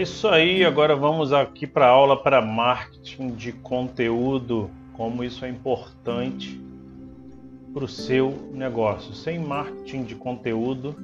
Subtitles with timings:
[0.00, 5.44] É isso aí, agora vamos aqui para a aula para marketing de conteúdo, como isso
[5.44, 6.58] é importante
[7.74, 9.12] para o seu negócio.
[9.12, 10.96] Sem marketing de conteúdo,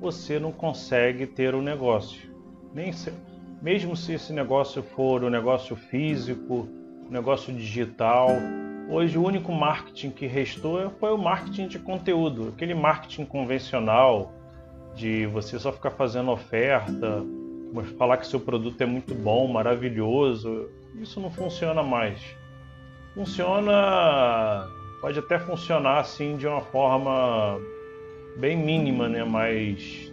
[0.00, 2.30] você não consegue ter o um negócio.
[2.72, 3.12] Nem se,
[3.60, 6.68] mesmo se esse negócio for um negócio físico,
[7.08, 8.28] um negócio digital,
[8.88, 14.32] hoje o único marketing que restou foi o marketing de conteúdo, aquele marketing convencional
[14.94, 17.26] de você só ficar fazendo oferta,
[17.96, 20.68] falar que seu produto é muito bom, maravilhoso,
[21.00, 22.20] isso não funciona mais.
[23.14, 24.68] Funciona,
[25.00, 27.58] pode até funcionar assim de uma forma
[28.38, 29.24] bem mínima, né?
[29.24, 30.12] Mas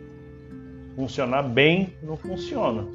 [0.96, 2.88] funcionar bem não funciona.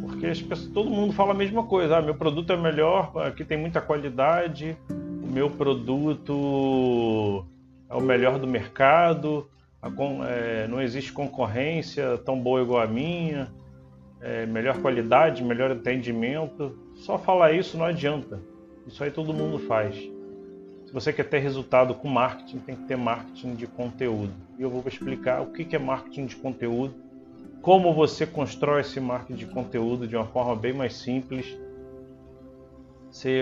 [0.00, 1.98] Porque as pessoas, todo mundo fala a mesma coisa.
[1.98, 7.44] Ah, meu produto é melhor, aqui tem muita qualidade, o meu produto
[7.88, 9.48] é o melhor do mercado,
[10.26, 13.52] é, não existe concorrência tão boa igual a minha,
[14.20, 16.76] é, melhor qualidade, melhor atendimento.
[16.96, 18.40] Só falar isso não adianta.
[18.86, 19.96] Isso aí todo mundo faz.
[20.86, 24.32] Se você quer ter resultado com marketing, tem que ter marketing de conteúdo.
[24.58, 26.94] E eu vou explicar o que é marketing de conteúdo,
[27.60, 31.56] como você constrói esse marketing de conteúdo de uma forma bem mais simples.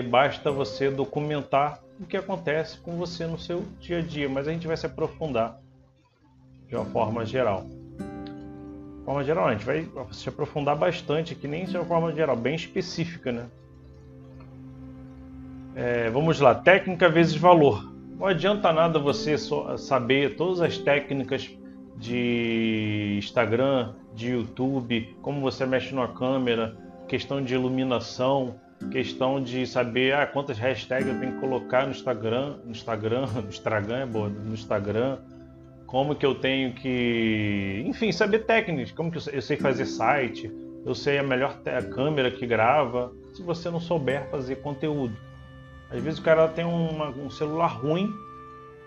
[0.09, 4.51] Basta você documentar o que acontece com você no seu dia a dia, mas a
[4.51, 5.61] gente vai se aprofundar
[6.67, 7.65] de uma forma geral.
[7.65, 12.35] De forma geral, a gente vai se aprofundar bastante aqui, nem de uma forma geral,
[12.35, 13.45] bem específica, né?
[15.75, 17.93] É, vamos lá, técnica vezes valor.
[18.17, 19.35] Não adianta nada você
[19.77, 21.49] saber todas as técnicas
[21.95, 26.75] de Instagram, de YouTube, como você mexe numa câmera,
[27.07, 28.55] questão de iluminação,
[28.91, 33.49] questão de saber ah, quantas hashtags eu tenho que colocar no Instagram, no Instagram, no
[33.49, 35.17] Instagram é bom, no Instagram,
[35.87, 40.51] como que eu tenho que, enfim, saber técnicas, como que eu sei fazer site,
[40.85, 41.61] eu sei a melhor
[41.95, 45.15] câmera que grava, se você não souber fazer conteúdo.
[45.89, 48.13] Às vezes o cara tem uma, um celular ruim,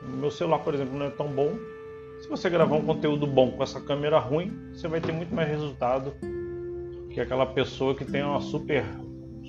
[0.03, 1.59] meu celular, por exemplo, não é tão bom.
[2.21, 5.49] Se você gravar um conteúdo bom com essa câmera ruim, você vai ter muito mais
[5.49, 6.13] resultado
[7.11, 8.85] que aquela pessoa que tem uma super,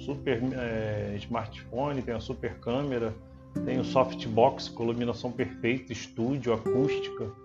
[0.05, 3.13] super é, smartphone, tem uma super câmera,
[3.65, 7.40] tem o softbox com iluminação perfeita, estúdio, acústica.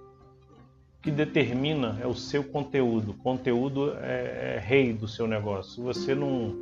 [1.06, 3.12] Que determina é o seu conteúdo.
[3.12, 5.74] O conteúdo é, é rei do seu negócio.
[5.74, 6.52] Se você não,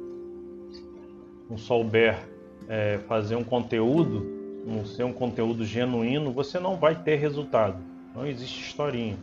[1.48, 2.18] não souber
[2.68, 4.22] é, fazer um conteúdo,
[4.66, 7.78] não ser um conteúdo genuíno, você não vai ter resultado.
[8.14, 9.16] Não existe historinha.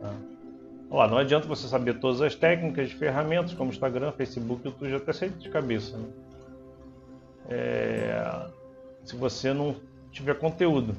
[0.00, 0.14] Tá?
[0.90, 4.96] Olha, não adianta você saber todas as técnicas de ferramentas como Instagram, Facebook, YouTube, já
[4.96, 5.98] até sei de cabeça.
[5.98, 6.08] Né?
[7.50, 8.46] É
[9.04, 9.76] se você não
[10.10, 10.96] tiver conteúdo.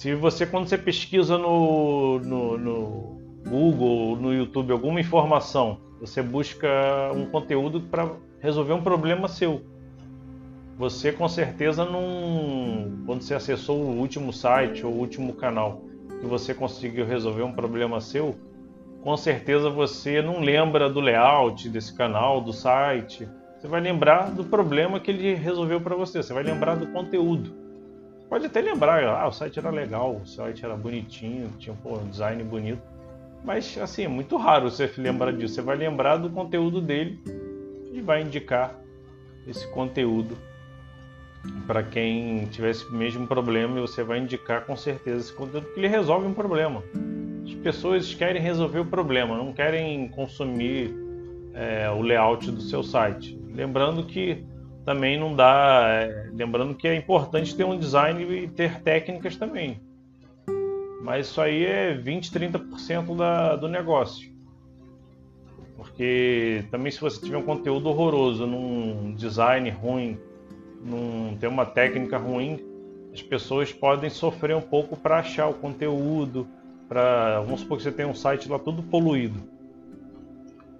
[0.00, 6.66] Se você, quando você pesquisa no, no, no Google, no YouTube, alguma informação, você busca
[7.14, 9.60] um conteúdo para resolver um problema seu.
[10.78, 13.02] Você com certeza não.
[13.04, 15.82] Quando você acessou o último site ou o último canal
[16.18, 18.34] que você conseguiu resolver um problema seu,
[19.02, 23.28] com certeza você não lembra do layout desse canal, do site
[23.58, 26.22] você vai lembrar do problema que ele resolveu para você.
[26.22, 27.59] Você vai lembrar do conteúdo.
[28.30, 32.08] Pode até lembrar, ah, o site era legal, o site era bonitinho, tinha pô, um
[32.08, 32.80] design bonito.
[33.44, 35.54] Mas assim, é muito raro você lembrar disso.
[35.54, 37.20] Você vai lembrar do conteúdo dele
[37.92, 38.78] e vai indicar
[39.48, 40.38] esse conteúdo
[41.66, 45.80] para quem tiver esse mesmo problema e você vai indicar com certeza esse conteúdo que
[45.80, 46.84] ele resolve um problema.
[47.44, 50.94] As pessoas querem resolver o problema, não querem consumir
[51.52, 53.36] é, o layout do seu site.
[53.52, 54.44] Lembrando que
[54.84, 55.84] também não dá.
[55.86, 59.80] É, lembrando que é importante ter um design e ter técnicas também.
[61.02, 64.30] Mas isso aí é 20, 30% da, do negócio.
[65.76, 70.18] Porque também se você tiver um conteúdo horroroso, num design ruim,
[70.84, 72.60] num ter uma técnica ruim,
[73.12, 76.46] as pessoas podem sofrer um pouco para achar o conteúdo,
[76.86, 79.59] para vamos supor que você tem um site lá todo poluído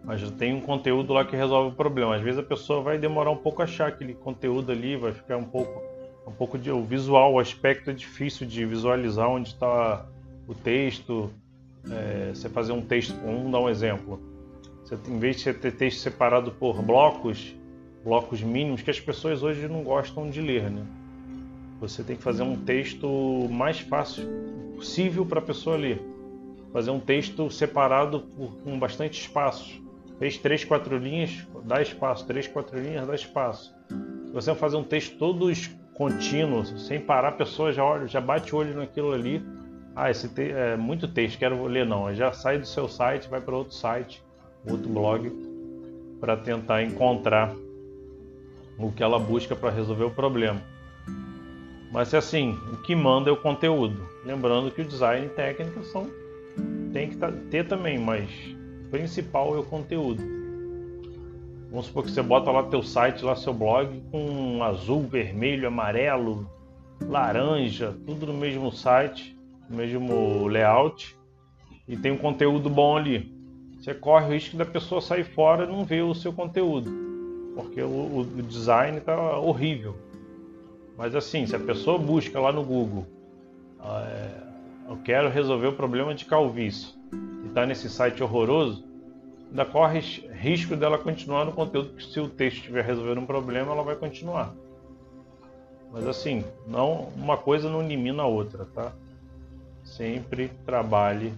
[0.02, 2.16] mas tem um conteúdo lá que resolve o problema.
[2.16, 5.36] Às vezes a pessoa vai demorar um pouco a achar aquele conteúdo ali, vai ficar
[5.36, 5.82] um pouco,
[6.26, 10.06] um pouco de o visual, o aspecto é difícil de visualizar onde está
[10.46, 11.30] o texto.
[11.90, 14.20] É, você fazer um texto, vamos dar um exemplo.
[14.82, 17.54] Você, em vez de você ter texto separado por blocos,
[18.04, 20.84] blocos mínimos que as pessoas hoje não gostam de ler, né?
[21.80, 24.26] Você tem que fazer um texto mais fácil
[24.76, 26.02] possível para a pessoa ler.
[26.72, 29.80] Fazer um texto separado por, com bastante espaços
[30.20, 32.26] Fez três, quatro linhas, dá espaço.
[32.26, 33.74] Três, quatro linhas, dá espaço.
[34.26, 35.50] Se você fazer um texto todo
[35.94, 39.42] contínuo, sem parar, a pessoa já olha, já bate o olho naquilo ali.
[39.96, 42.14] Ah, esse te é muito texto, quero ler não.
[42.14, 44.22] Já sai do seu site, vai para outro site
[44.68, 45.32] outro blog,
[46.20, 47.54] para tentar encontrar
[48.78, 50.60] o que ela busca para resolver o problema.
[51.90, 54.06] Mas assim, o que manda é o conteúdo.
[54.24, 56.06] Lembrando que o design técnica são
[56.92, 58.28] tem que tá, ter também, mas
[58.90, 60.22] principal é o conteúdo.
[61.70, 66.50] Vamos supor que você bota lá teu site, lá seu blog com azul, vermelho, amarelo,
[67.00, 69.36] laranja, tudo no mesmo site,
[69.68, 71.20] no mesmo layout
[71.90, 73.34] e tem um conteúdo bom ali.
[73.76, 76.88] Você corre o risco da pessoa sair fora e não ver o seu conteúdo,
[77.56, 79.96] porque o, o design está horrível.
[80.96, 83.06] Mas assim, se a pessoa busca lá no Google,
[83.82, 84.30] é,
[84.88, 88.84] eu quero resolver o problema de calvície, e está nesse site horroroso,
[89.50, 93.72] ainda corre risco dela continuar no conteúdo, porque se o texto estiver resolvendo um problema,
[93.72, 94.54] ela vai continuar.
[95.92, 98.92] Mas assim, não uma coisa não elimina a outra, tá?
[99.84, 101.32] Sempre trabalhe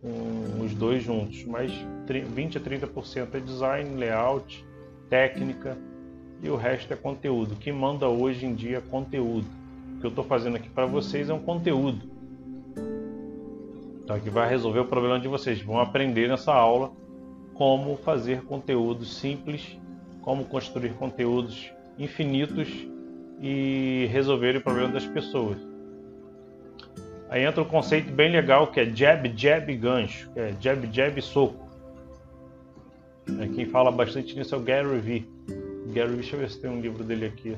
[0.00, 1.72] com os dois juntos, mas
[2.06, 4.64] 20 a 30% é design, layout,
[5.10, 5.76] técnica
[6.42, 7.56] e o resto é conteúdo.
[7.56, 9.46] Que manda hoje em dia é conteúdo.
[9.96, 12.15] O que eu estou fazendo aqui para vocês é um conteúdo.
[14.06, 15.60] Então, que vai resolver o problema de vocês.
[15.60, 16.92] Vão aprender nessa aula
[17.54, 19.76] como fazer conteúdos simples,
[20.22, 22.68] como construir conteúdos infinitos
[23.42, 25.58] e resolver o problema das pessoas.
[27.28, 31.68] Aí entra um conceito bem legal que é jab, jab, gancho, é jab, jab, soco.
[33.40, 35.28] É, quem fala bastante nisso é o Gary Vee.
[35.92, 37.56] Gary, deixa eu ver se tem um livro dele aqui.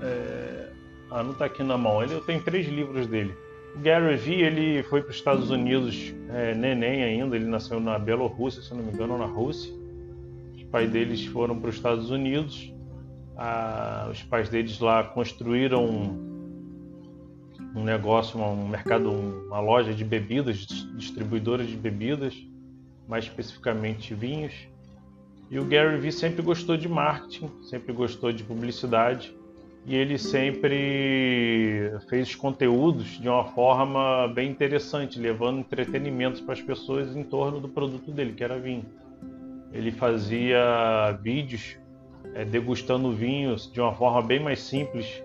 [0.00, 0.68] É...
[1.10, 2.00] Ah, não está aqui na mão.
[2.04, 3.34] Ele, eu tenho três livros dele.
[3.76, 7.36] Gary Vee, ele foi para os Estados Unidos é, neném ainda.
[7.36, 9.72] Ele nasceu na Bielorrússia, se não me engano, ou na Rússia.
[10.54, 12.72] Os pais deles foram para os Estados Unidos.
[13.36, 15.86] Ah, os pais deles lá construíram
[17.74, 20.58] um negócio, um mercado, uma loja de bebidas,
[20.96, 22.36] distribuidora de bebidas,
[23.08, 24.52] mais especificamente vinhos.
[25.50, 29.34] E o Gary Vee sempre gostou de marketing, sempre gostou de publicidade
[29.84, 37.16] e ele sempre fez conteúdos de uma forma bem interessante, levando entretenimento para as pessoas
[37.16, 38.84] em torno do produto dele, que era vinho.
[39.72, 41.76] Ele fazia vídeos
[42.34, 45.22] é, degustando vinhos de uma forma bem mais simples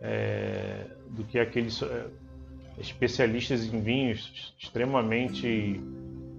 [0.00, 2.06] é, do que aqueles é,
[2.78, 5.80] especialistas em vinhos extremamente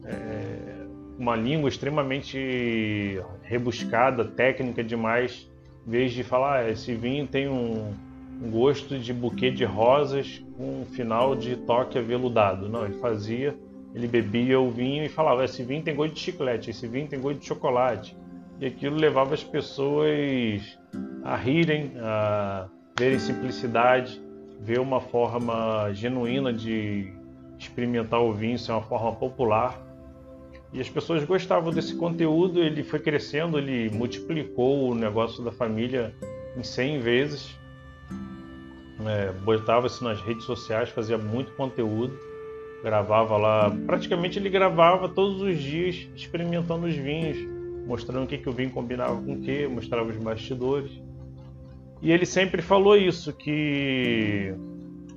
[0.05, 0.87] é,
[1.17, 5.49] uma língua extremamente rebuscada, técnica demais,
[5.87, 7.93] em vez de falar, ah, esse vinho tem um,
[8.43, 12.67] um gosto de buquê de rosas com um final de toque aveludado.
[12.67, 13.55] Não, ele fazia,
[13.95, 17.21] ele bebia o vinho e falava, esse vinho tem gosto de chiclete, esse vinho tem
[17.21, 18.17] gosto de chocolate.
[18.59, 20.77] E aquilo levava as pessoas
[21.23, 22.67] a rirem, a
[22.99, 24.21] verem simplicidade,
[24.59, 27.13] ver uma forma genuína de
[27.57, 29.86] experimentar o vinho, ser uma forma popular
[30.73, 36.13] e as pessoas gostavam desse conteúdo, ele foi crescendo, ele multiplicou o negócio da família
[36.57, 37.57] em 100 vezes.
[39.05, 42.17] É, botava isso nas redes sociais, fazia muito conteúdo,
[42.83, 43.71] gravava lá.
[43.85, 47.37] Praticamente ele gravava todos os dias experimentando os vinhos,
[47.85, 50.91] mostrando o que, que o vinho combinava com o que, mostrava os bastidores.
[52.01, 54.53] E ele sempre falou isso, que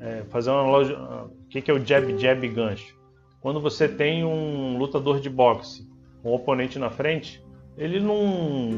[0.00, 0.96] é, fazer uma loja.
[0.96, 2.99] O que, que é o jab, jab, gancho?
[3.40, 5.88] Quando você tem um lutador de boxe,
[6.22, 7.42] um oponente na frente,
[7.76, 8.70] ele não,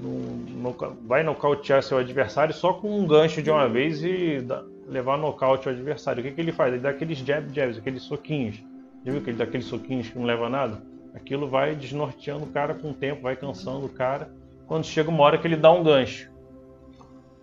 [0.00, 4.64] não, não vai nocautear seu adversário só com um gancho de uma vez e dá,
[4.88, 6.20] levar nocaute ao adversário.
[6.20, 6.72] O que, que ele faz?
[6.72, 8.56] Ele dá aqueles jab jabs, aqueles soquinhos.
[9.04, 10.82] Já viu que ele dá aqueles soquinhos que não leva nada?
[11.14, 14.30] Aquilo vai desnorteando o cara com o tempo, vai cansando o cara.
[14.66, 16.30] Quando chega uma hora que ele dá um gancho.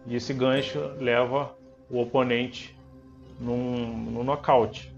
[0.07, 1.55] E esse gancho leva
[1.87, 2.75] o oponente
[3.39, 4.91] num, num nocaute.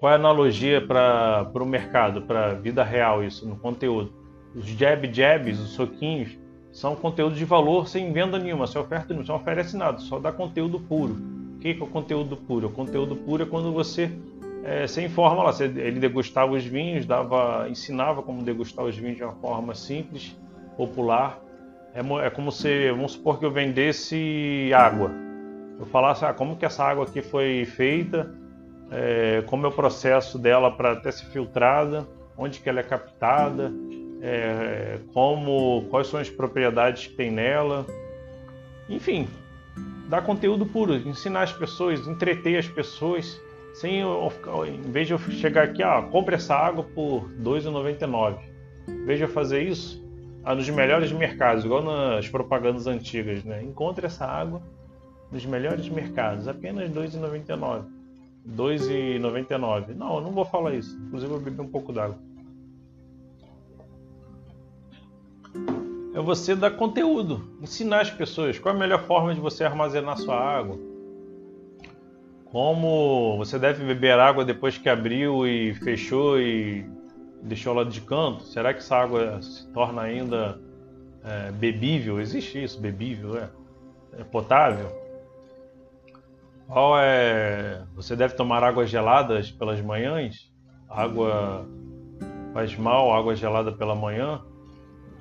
[0.00, 4.10] Qual é a analogia para o mercado, para a vida real, isso, no conteúdo?
[4.54, 6.38] Os jab jabs, os soquinhos,
[6.72, 10.32] são conteúdo de valor sem venda nenhuma, sem oferta nenhuma, não oferece nada, só dá
[10.32, 11.16] conteúdo puro.
[11.56, 12.68] O que é o conteúdo puro?
[12.68, 14.10] O conteúdo puro é quando você
[14.64, 19.22] é, você informa lá, ele degustava os vinhos, dava, ensinava como degustar os vinhos de
[19.22, 20.34] uma forma simples,
[20.78, 21.38] popular.
[21.94, 25.10] É, é como se, vamos supor que eu vendesse água.
[25.78, 28.34] Eu falasse, ah, como que essa água aqui foi feita,
[28.90, 32.06] é, como é o processo dela para até ser filtrada,
[32.36, 33.72] onde que ela é captada,
[34.20, 37.86] é, como, quais são as propriedades que tem nela,
[38.88, 39.28] enfim,
[40.08, 43.40] dar conteúdo puro, ensinar as pessoas, entreter as pessoas,
[43.74, 44.32] sem eu,
[44.66, 48.38] em vez de eu chegar aqui, ah, compre essa água por R$ 2,99.
[48.88, 50.04] Em vez de eu fazer isso,
[50.42, 53.62] ah, nos melhores mercados, igual nas propagandas antigas, né?
[53.62, 54.60] Encontre essa água
[55.30, 57.99] nos melhores mercados, apenas R$ 2,99
[58.56, 59.94] 2,99.
[59.94, 60.96] Não, eu não vou falar isso.
[61.06, 62.18] Inclusive, eu beber um pouco d'água.
[66.12, 70.18] É você dar conteúdo, ensinar as pessoas qual é a melhor forma de você armazenar
[70.18, 70.78] sua água.
[72.46, 76.84] Como você deve beber água depois que abriu e fechou e
[77.42, 78.42] deixou lá de canto.
[78.42, 80.60] Será que essa água se torna ainda
[81.24, 82.20] é, bebível?
[82.20, 83.48] Existe isso, bebível, é?
[84.18, 84.99] é potável?
[86.70, 87.82] Qual é.
[87.96, 90.48] Você deve tomar águas geladas pelas manhãs?
[90.88, 91.66] Água
[92.54, 94.40] faz mal, água gelada pela manhã?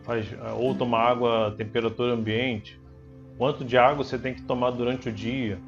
[0.03, 0.27] Faz...
[0.59, 2.79] Ou tomar água temperatura ambiente?
[3.37, 5.59] Quanto de água você tem que tomar durante o dia?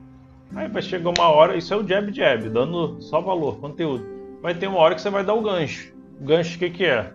[0.55, 4.05] Aí vai chegar uma hora, isso é o jab jab, dando só valor, conteúdo.
[4.41, 5.93] Vai ter uma hora que você vai dar o gancho.
[6.19, 7.11] O gancho o que, que é?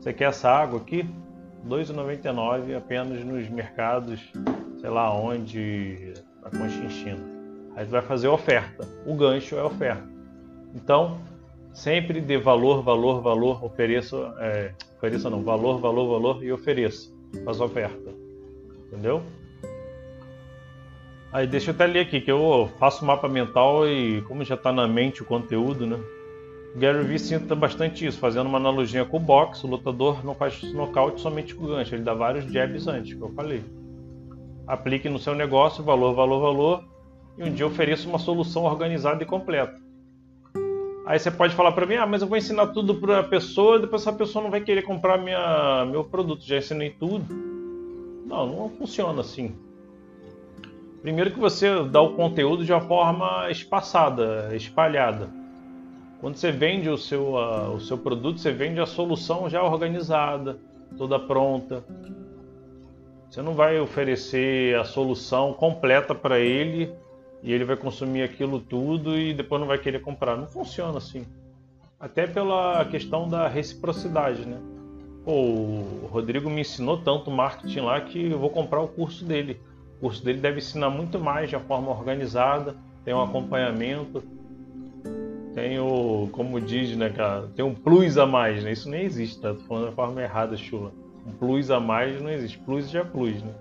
[0.00, 1.02] Você quer essa água aqui?
[1.02, 4.20] R$ 2,99 apenas nos mercados,
[4.80, 7.41] sei lá onde, na Conchinchina.
[7.74, 8.86] Aí vai fazer oferta.
[9.06, 10.06] O gancho é oferta.
[10.74, 11.18] Então,
[11.72, 17.10] sempre dê valor, valor, valor, ofereça, é, ofereça não, valor, valor, valor e ofereça.
[17.44, 18.12] Faz oferta.
[18.86, 19.22] Entendeu?
[21.32, 24.70] Aí deixa eu até ler aqui, que eu faço mapa mental e como já está
[24.70, 25.98] na mente o conteúdo, né?
[26.76, 30.62] Gary Vee sinta bastante isso, fazendo uma analogia com o boxe, o lutador não faz
[30.74, 33.62] nocaute somente com o gancho, ele dá vários jabs antes, que eu falei.
[34.66, 36.84] Aplique no seu negócio, valor, valor, valor,
[37.36, 39.80] e um dia ofereça uma solução organizada e completa.
[41.04, 43.78] Aí você pode falar para mim, ah, mas eu vou ensinar tudo para a pessoa,
[43.78, 47.24] depois essa pessoa não vai querer comprar minha, meu produto, já ensinei tudo.
[48.26, 49.54] Não, não funciona assim.
[51.02, 55.28] Primeiro que você dá o conteúdo de uma forma espaçada, espalhada.
[56.20, 60.60] Quando você vende o seu, o seu produto, você vende a solução já organizada,
[60.96, 61.84] toda pronta.
[63.28, 66.94] Você não vai oferecer a solução completa para ele
[67.42, 70.36] e ele vai consumir aquilo tudo e depois não vai querer comprar.
[70.36, 71.26] Não funciona assim.
[71.98, 74.58] Até pela questão da reciprocidade, né?
[75.24, 79.60] Pô, o Rodrigo me ensinou tanto marketing lá que eu vou comprar o curso dele.
[79.98, 84.22] O curso dele deve ensinar muito mais de uma forma organizada, tem um acompanhamento,
[85.54, 88.72] tem o, como diz, né, cara, tem um plus a mais, né?
[88.72, 89.54] Isso nem existe, tá?
[89.54, 90.92] Tô falando da forma errada, chula.
[91.26, 92.58] Um plus a mais não existe.
[92.58, 93.52] Plus já é plus, né?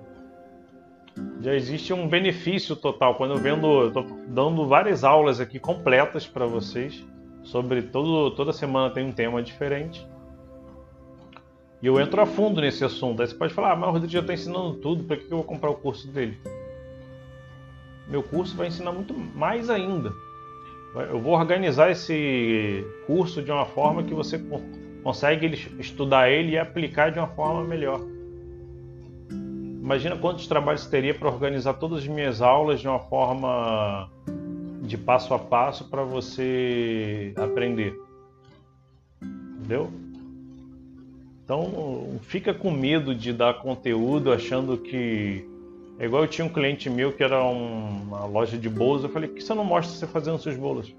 [1.42, 3.16] Já existe um benefício total.
[3.16, 7.04] Quando eu vendo, tô dando várias aulas aqui completas para vocês
[7.44, 10.06] sobre todo, toda semana tem um tema diferente.
[11.82, 13.22] E eu entro a fundo nesse assunto.
[13.22, 15.38] Aí você pode falar, ah, mas o Rodrigo já está ensinando tudo, para que eu
[15.38, 16.38] vou comprar o curso dele?
[18.08, 20.14] Meu curso vai ensinar muito mais ainda.
[21.10, 24.40] Eu vou organizar esse curso de uma forma que você
[25.04, 25.48] consegue
[25.80, 28.02] estudar ele e aplicar de uma forma melhor.
[29.92, 34.10] Imagina quantos trabalhos teria para organizar todas as minhas aulas de uma forma
[34.84, 37.94] de passo a passo para você aprender.
[39.22, 39.92] Entendeu?
[41.44, 45.46] Então, fica com medo de dar conteúdo achando que.
[46.00, 49.04] É igual eu tinha um cliente meu que era uma loja de bolos.
[49.04, 50.96] Eu falei: que você não mostra você fazendo seus bolos?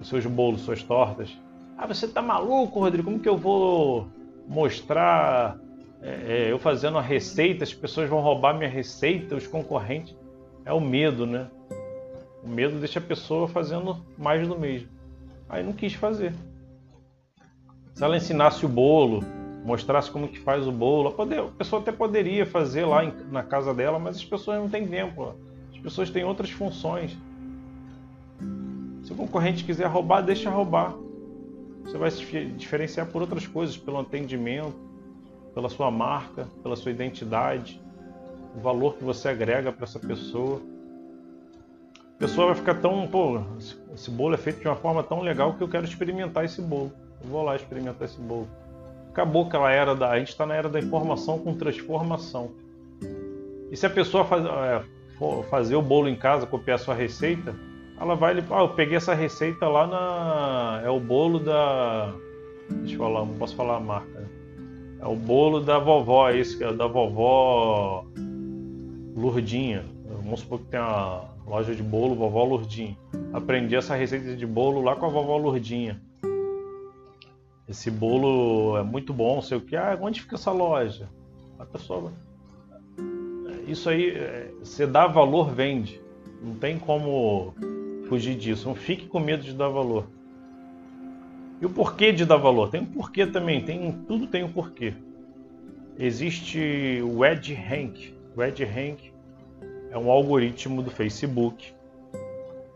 [0.00, 1.30] Os seus bolos, suas tortas?
[1.78, 3.04] Ah, você tá maluco, Rodrigo?
[3.04, 4.08] Como que eu vou
[4.48, 5.56] mostrar
[6.04, 10.14] é, é, eu fazendo a receita, as pessoas vão roubar minha receita, os concorrentes.
[10.62, 11.48] É o medo, né?
[12.42, 14.88] O medo deixa a pessoa fazendo mais do mesmo.
[15.48, 16.34] Aí não quis fazer.
[17.94, 19.24] Se ela ensinasse o bolo,
[19.64, 23.98] mostrasse como que faz o bolo, a, pessoa até poderia fazer lá na casa dela,
[23.98, 25.34] mas as pessoas não têm tempo.
[25.72, 27.16] As pessoas têm outras funções.
[29.04, 30.94] Se o concorrente quiser roubar, deixa roubar.
[31.82, 32.24] Você vai se
[32.56, 34.93] diferenciar por outras coisas, pelo atendimento,
[35.54, 37.80] pela sua marca, pela sua identidade,
[38.56, 40.60] o valor que você agrega para essa pessoa.
[42.16, 43.40] A pessoa vai ficar tão, pô,
[43.94, 46.92] esse bolo é feito de uma forma tão legal que eu quero experimentar esse bolo.
[47.22, 48.48] Eu vou lá experimentar esse bolo.
[49.10, 50.10] Acabou aquela era da.
[50.10, 52.50] A gente está na era da informação com transformação.
[53.70, 54.84] E se a pessoa faz, é,
[55.48, 57.54] fazer o bolo em casa, copiar a sua receita,
[58.00, 58.36] ela vai.
[58.50, 60.82] Ah, eu peguei essa receita lá na.
[60.84, 62.12] É o bolo da.
[62.70, 64.20] Deixa eu falar, não posso falar a marca.
[64.20, 64.26] Né?
[65.04, 68.06] É o bolo da vovó, esse que é da vovó
[69.14, 69.84] Lurdinha.
[70.22, 72.96] Vamos supor que tem uma loja de bolo, vovó Lurdinha.
[73.30, 76.00] Aprendi essa receita de bolo lá com a vovó Lurdinha.
[77.68, 79.76] Esse bolo é muito bom, sei o que.
[79.76, 81.06] Ah, onde fica essa loja?
[81.58, 82.10] A pessoa.
[83.68, 86.00] Isso aí, é, você dá valor, vende.
[86.42, 87.52] Não tem como
[88.08, 88.66] fugir disso.
[88.66, 90.06] Não fique com medo de dar valor.
[91.64, 92.68] E o porquê de dar valor?
[92.68, 94.92] Tem um porquê também, tem, tudo tem um porquê.
[95.98, 98.14] Existe o EdRank.
[98.36, 99.10] O EdRank
[99.90, 101.72] é um algoritmo do Facebook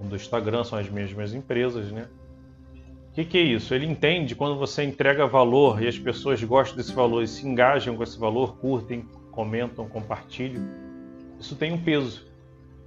[0.00, 2.08] do Instagram são as mesmas empresas, né?
[3.10, 3.74] O que, que é isso?
[3.74, 7.94] Ele entende quando você entrega valor e as pessoas gostam desse valor e se engajam
[7.94, 10.66] com esse valor, curtem, comentam, compartilham.
[11.38, 12.26] Isso tem um peso.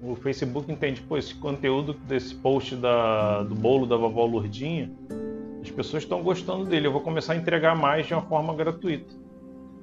[0.01, 4.89] O Facebook entende, pô, esse conteúdo desse post da, do bolo da vovó Lourdinha,
[5.61, 9.13] as pessoas estão gostando dele, eu vou começar a entregar mais de uma forma gratuita.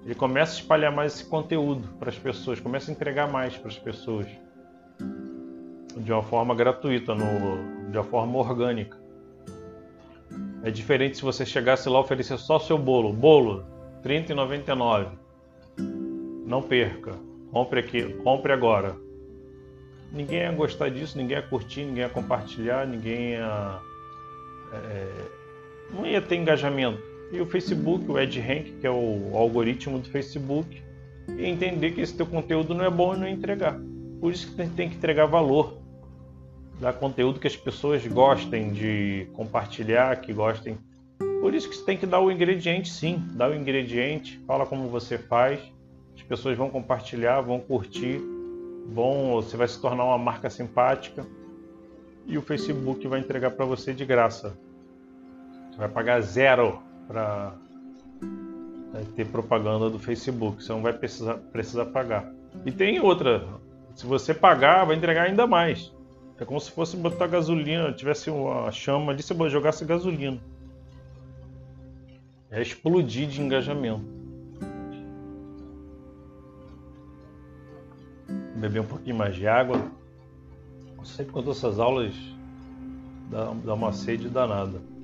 [0.04, 3.68] Ele começa a espalhar mais esse conteúdo para as pessoas, começa a entregar mais para
[3.68, 4.26] as pessoas
[5.96, 8.96] de uma forma gratuita, no, de uma forma orgânica.
[10.62, 13.12] É diferente se você chegasse lá e oferecer só seu bolo.
[13.12, 13.64] Bolo,
[14.02, 15.10] R$ 30,99.
[16.46, 17.12] Não perca.
[17.52, 18.96] Compre aqui, compre agora.
[20.12, 23.80] Ninguém ia gostar disso, ninguém ia curtir, ninguém ia compartilhar, ninguém ia.
[24.72, 25.37] É,
[25.92, 27.02] não ia ter engajamento.
[27.32, 30.82] E o Facebook, o EdRank, que é o algoritmo do Facebook,
[31.36, 33.78] ia entender que esse teu conteúdo não é bom e não entregar.
[34.20, 35.78] Por isso que tem que entregar valor.
[36.80, 40.78] Dar conteúdo que as pessoas gostem de compartilhar, que gostem.
[41.40, 43.22] Por isso que você tem que dar o ingrediente, sim.
[43.32, 45.60] Dá o ingrediente, fala como você faz.
[46.16, 48.20] As pessoas vão compartilhar, vão curtir,
[48.86, 51.26] vão, você vai se tornar uma marca simpática
[52.26, 54.58] e o Facebook vai entregar para você de graça.
[55.78, 57.52] Você vai pagar zero para
[59.14, 60.60] ter propaganda do Facebook.
[60.60, 62.28] Você não vai precisar, precisar pagar.
[62.66, 63.46] E tem outra.
[63.94, 65.94] Se você pagar, vai entregar ainda mais.
[66.36, 70.40] É como se fosse botar gasolina, tivesse uma chama ali, você jogasse gasolina.
[72.50, 74.04] É explodir de engajamento.
[78.56, 79.80] Beber um pouquinho mais de água.
[81.04, 82.12] Sempre quando essas aulas
[83.30, 84.97] dá uma sede danada.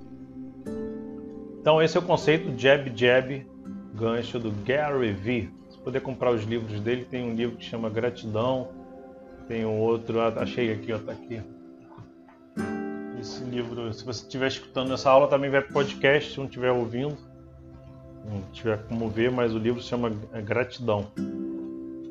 [1.65, 3.47] Então esse é o conceito jab jab
[3.95, 5.51] gancho do Gary Vee.
[5.71, 8.69] Se puder comprar os livros dele, tem um livro que chama Gratidão,
[9.49, 11.41] tem um outro, ah, achei aqui, ó, tá aqui.
[13.19, 16.71] Esse livro, se você estiver escutando essa aula, também vai para podcast, se não estiver
[16.71, 17.17] ouvindo,
[18.31, 20.11] não tiver como ver, mas o livro se chama
[20.45, 21.07] Gratidão.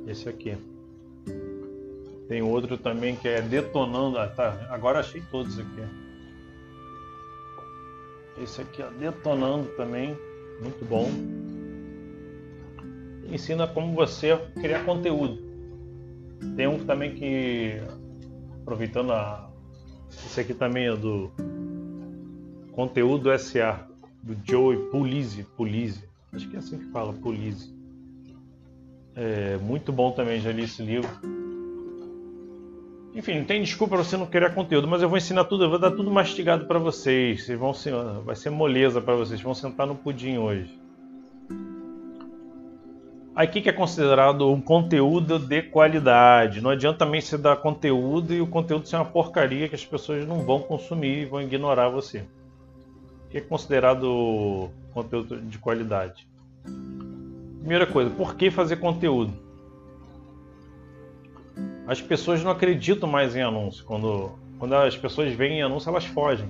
[0.07, 0.57] Esse aqui.
[2.27, 4.17] Tem outro também que é Detonando.
[4.17, 4.65] Ah, tá.
[4.71, 6.02] Agora achei todos aqui.
[8.37, 10.17] Esse aqui, ó, Detonando também,
[10.61, 11.07] muito bom.
[13.31, 15.41] Ensina como você criar conteúdo.
[16.55, 17.81] Tem um também que,
[18.61, 19.49] aproveitando a.
[20.25, 21.31] Esse aqui também é do
[22.73, 23.87] Conteúdo SA,
[24.21, 25.43] do Joey Pulizzi.
[25.55, 26.03] Pulizzi.
[26.31, 27.73] Acho que é assim que fala, Pulizzi.
[29.15, 31.09] É muito bom também, já li esse livro
[33.15, 35.69] enfim, não tem desculpa para você não querer conteúdo, mas eu vou ensinar tudo, eu
[35.69, 37.45] vou dar tudo mastigado para vocês.
[37.45, 37.73] Vocês vão
[38.23, 40.81] vai ser moleza para vocês, vão sentar no pudim hoje.
[43.35, 46.61] Aí o que é considerado um conteúdo de qualidade?
[46.61, 50.27] Não adianta também você dar conteúdo e o conteúdo ser uma porcaria que as pessoas
[50.27, 52.25] não vão consumir e vão ignorar você.
[53.25, 56.27] O que é considerado conteúdo de qualidade?
[57.59, 59.42] Primeira coisa, por que fazer conteúdo?
[61.87, 63.83] As pessoas não acreditam mais em anúncio.
[63.85, 66.47] Quando, quando as pessoas veem anúncio, elas fogem.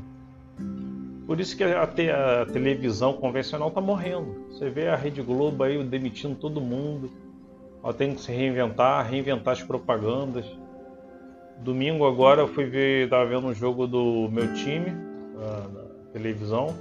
[1.26, 4.46] Por isso que a, te, a televisão convencional está morrendo.
[4.52, 7.10] Você vê a Rede Globo aí demitindo todo mundo.
[7.84, 10.46] Ela tem que se reinventar, reinventar as propagandas.
[11.60, 16.76] Domingo agora eu fui ver, estava vendo um jogo do meu time na, televisão.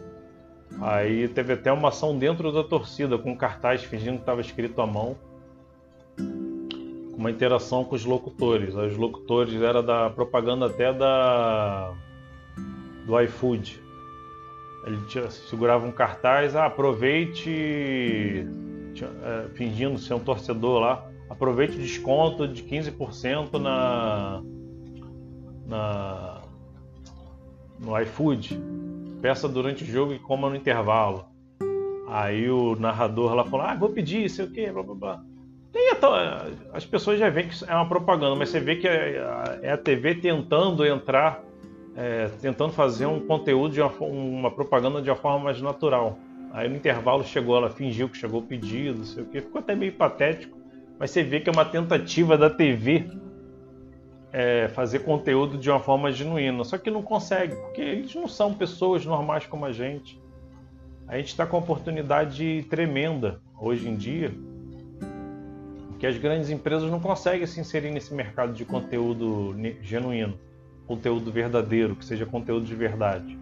[0.81, 4.87] Aí teve até uma ação dentro da torcida com cartaz fingindo que estava escrito à
[4.87, 5.17] mão
[7.23, 8.75] uma interação com os locutores.
[8.75, 11.95] Os locutores era da propaganda até da
[13.07, 13.81] do iFood.
[14.85, 18.45] Ele tinha, segurava um cartaz, ah, aproveite,
[18.93, 24.43] tinha, é, fingindo ser um torcedor lá, aproveite o desconto de 15% na,
[25.65, 26.43] na
[27.79, 28.61] no iFood.
[29.21, 31.27] Peça durante o jogo e coma no intervalo.
[32.09, 35.32] Aí o narrador lá falou: Ah, vou pedir, sei o quê, blá blá blá.
[35.75, 36.13] É tão,
[36.73, 39.77] as pessoas já veem que é uma propaganda, mas você vê que é, é a
[39.77, 41.43] TV tentando entrar,
[41.97, 46.19] é, tentando fazer um conteúdo de uma, uma, propaganda de uma forma mais natural.
[46.53, 49.61] Aí no intervalo chegou, ela fingiu que chegou o pedido, não sei o que, ficou
[49.61, 50.59] até meio patético,
[50.99, 53.09] mas você vê que é uma tentativa da TV
[54.31, 58.53] é, fazer conteúdo de uma forma genuína, só que não consegue, porque eles não são
[58.53, 60.21] pessoas normais como a gente.
[61.09, 64.33] A gente está com uma oportunidade tremenda hoje em dia
[66.03, 70.37] que as grandes empresas não conseguem se inserir nesse mercado de conteúdo genuíno,
[70.85, 73.39] conteúdo verdadeiro, que seja conteúdo de verdade.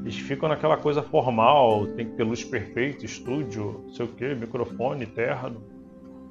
[0.00, 5.06] Eles ficam naquela coisa formal, tem que ter luz perfeita, estúdio, sei o que, microfone,
[5.06, 5.62] terno.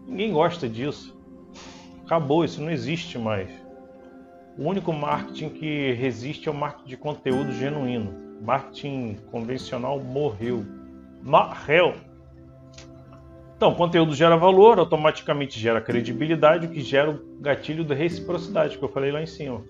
[0.05, 1.17] Ninguém gosta disso.
[2.03, 3.49] Acabou, isso não existe mais.
[4.57, 8.13] O único marketing que resiste é o marketing de conteúdo genuíno.
[8.41, 10.65] Marketing convencional morreu.
[11.23, 12.10] Morreu!
[13.61, 18.83] Então, conteúdo gera valor, automaticamente gera credibilidade, o que gera o gatilho da reciprocidade, que
[18.83, 19.61] eu falei lá em cima.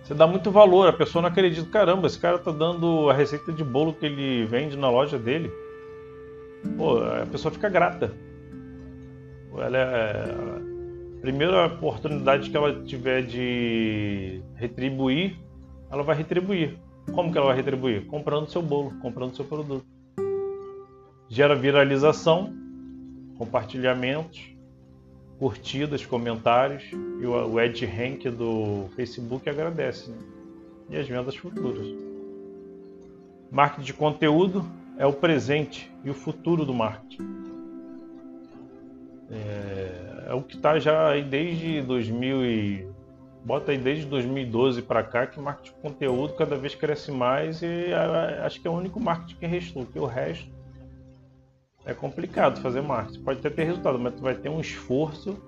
[0.00, 3.52] Você dá muito valor, a pessoa não acredita, caramba, esse cara tá dando a receita
[3.52, 5.50] de bolo que ele vende na loja dele.
[6.76, 8.14] Pô, a pessoa fica grata.
[9.58, 10.30] Ela é
[11.18, 15.36] a primeira oportunidade que ela tiver de retribuir,
[15.90, 16.78] ela vai retribuir.
[17.12, 18.06] Como que ela vai retribuir?
[18.06, 19.95] Comprando seu bolo, comprando seu produto.
[21.28, 22.54] Gera viralização,
[23.36, 24.56] compartilhamentos,
[25.38, 30.10] curtidas, comentários e o Ed Rank do Facebook agradece.
[30.10, 30.16] Né?
[30.90, 31.86] E as vendas futuras.
[33.50, 34.64] Marketing de conteúdo
[34.98, 37.26] é o presente e o futuro do marketing.
[39.30, 42.88] É, é o que está já aí desde 2000 e
[43.44, 47.92] bota aí desde 2012 para cá que marketing de conteúdo cada vez cresce mais e
[48.44, 50.55] acho que é o único marketing que restou, que o resto
[51.86, 53.22] é complicado fazer marketing.
[53.22, 55.40] Pode até ter resultado, mas tu vai ter um esforço,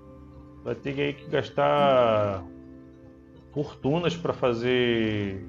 [0.65, 2.45] vai ter que, que gastar
[3.53, 5.45] fortunas para fazer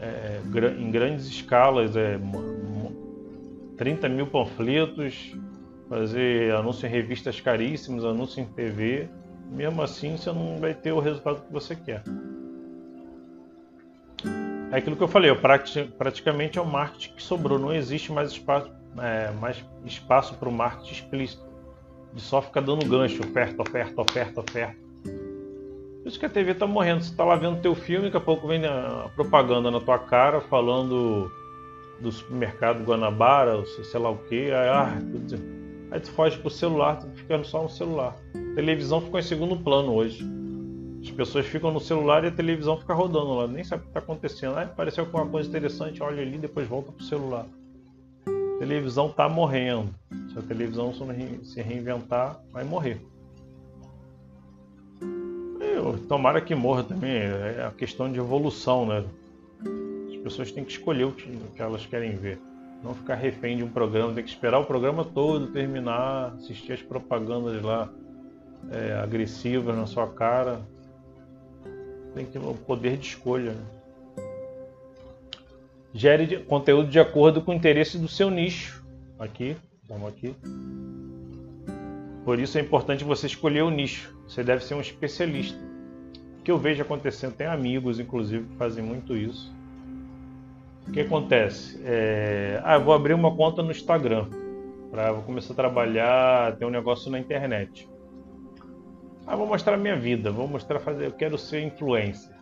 [0.00, 0.40] é,
[0.78, 2.18] em grandes escalas, é,
[3.76, 5.36] 30 mil panfletos,
[5.86, 9.06] fazer anúncio em revistas caríssimos, anúncio em TV.
[9.50, 12.02] Mesmo assim, você não vai ter o resultado que você quer.
[14.70, 15.30] É aquilo que eu falei,
[15.98, 20.52] praticamente é o marketing que sobrou, não existe mais espaço é, mais espaço para o
[20.52, 21.52] marketing explícito.
[22.12, 24.76] De só ficar dando gancho, oferta, oferta, oferta, oferta.
[25.04, 27.02] Por isso que a TV está morrendo.
[27.02, 30.40] Você está lá vendo teu filme, daqui a pouco vem a propaganda na tua cara
[30.40, 31.30] falando
[32.00, 34.52] do supermercado Guanabara, ou sei lá o que.
[34.52, 34.98] Aí, ah,
[35.90, 38.16] aí tu foge pro celular, tu ficando só no celular.
[38.34, 40.26] A televisão ficou em segundo plano hoje.
[41.00, 43.90] As pessoas ficam no celular e a televisão fica rodando lá, nem sabe o que
[43.90, 44.56] está acontecendo.
[44.56, 47.46] Aí apareceu alguma coisa interessante, olha ali, depois volta pro celular
[48.62, 49.92] televisão está morrendo.
[50.32, 50.94] Se a televisão
[51.42, 53.00] se reinventar, vai morrer.
[55.60, 57.10] Eu, tomara que morra também.
[57.10, 59.04] É a questão de evolução, né?
[60.08, 62.38] As pessoas têm que escolher o que, o que elas querem ver.
[62.84, 66.82] Não ficar refém de um programa, tem que esperar o programa todo terminar, assistir as
[66.82, 67.92] propagandas lá
[68.70, 70.60] é, agressivas na sua cara.
[72.14, 73.54] Tem que ter o poder de escolha.
[73.54, 73.81] Né?
[75.94, 78.82] Gere conteúdo de acordo com o interesse do seu nicho.
[79.18, 79.56] Aqui,
[79.88, 80.34] vamos aqui.
[82.24, 84.16] Por isso é importante você escolher o nicho.
[84.26, 85.58] Você deve ser um especialista.
[86.38, 89.52] O que eu vejo acontecendo, tem amigos, inclusive, que fazem muito isso.
[90.88, 91.80] O que acontece?
[91.84, 92.60] É...
[92.64, 94.26] Ah, vou abrir uma conta no Instagram.
[94.90, 95.12] Pra...
[95.12, 97.88] Vou começar a trabalhar, ter um negócio na internet.
[99.26, 102.34] Ah, vou mostrar minha vida, vou mostrar fazer, eu quero ser influencer.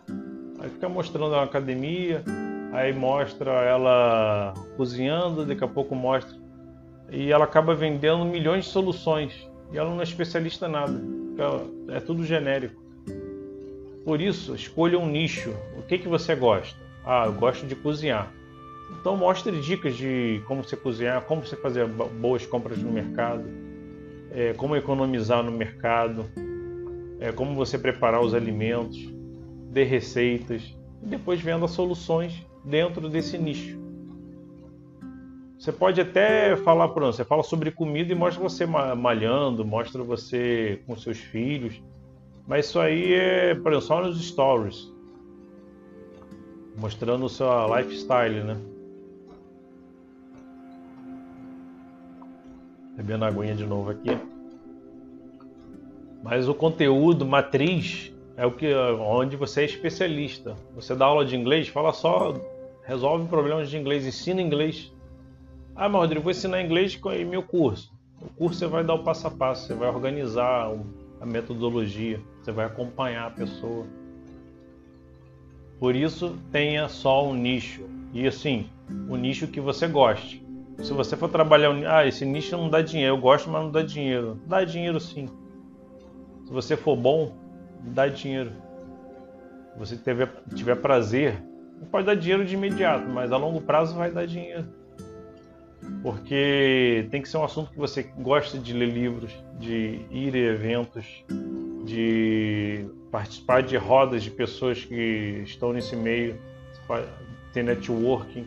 [0.59, 2.23] Aí fica mostrando a academia,
[2.71, 6.35] aí mostra ela cozinhando, daqui a pouco mostra.
[7.09, 9.49] E ela acaba vendendo milhões de soluções.
[9.71, 11.01] E ela não é especialista em nada.
[11.89, 12.81] É tudo genérico.
[14.05, 15.53] Por isso, escolha um nicho.
[15.77, 16.79] O que, que você gosta?
[17.05, 18.31] Ah, eu gosto de cozinhar.
[18.99, 23.43] Então mostre dicas de como você cozinhar, como você fazer boas compras no mercado,
[24.31, 26.25] é, como economizar no mercado,
[27.19, 29.09] é, como você preparar os alimentos,
[29.71, 33.79] dê receitas e depois venda soluções dentro desse nicho.
[35.57, 40.81] Você pode até falar, por você fala sobre comida e mostra você malhando, mostra você
[40.87, 41.79] com seus filhos,
[42.47, 44.91] mas isso aí é, por exemplo, só nos stories,
[46.75, 48.57] mostrando o seu lifestyle, né?
[52.97, 54.17] Bebendo aguinha de novo aqui.
[56.23, 60.55] Mas o conteúdo matriz é o que onde você é especialista.
[60.75, 62.33] Você dá aula de inglês, fala só,
[62.91, 64.91] resolve problemas de inglês, ensina inglês.
[65.73, 67.93] Ah, mas Rodrigo, vou ensinar inglês em meu curso.
[68.21, 70.75] O curso você vai dar o passo a passo, você vai organizar
[71.21, 73.85] a metodologia, você vai acompanhar a pessoa.
[75.79, 77.89] Por isso, tenha só um nicho.
[78.13, 78.69] E assim,
[79.09, 80.45] o nicho que você goste.
[80.79, 83.81] Se você for trabalhar, ah, esse nicho não dá dinheiro, eu gosto, mas não dá
[83.81, 84.37] dinheiro.
[84.45, 85.29] Dá dinheiro sim.
[86.45, 87.33] Se você for bom,
[87.79, 88.51] dá dinheiro.
[89.73, 91.41] Se você tiver, tiver prazer,
[91.89, 94.65] pode dar dinheiro de imediato, mas a longo prazo vai dar dinheiro.
[96.03, 100.37] Porque tem que ser um assunto que você gosta de ler livros, de ir a
[100.37, 101.23] eventos,
[101.85, 106.39] de participar de rodas de pessoas que estão nesse meio,
[107.53, 108.45] ter networking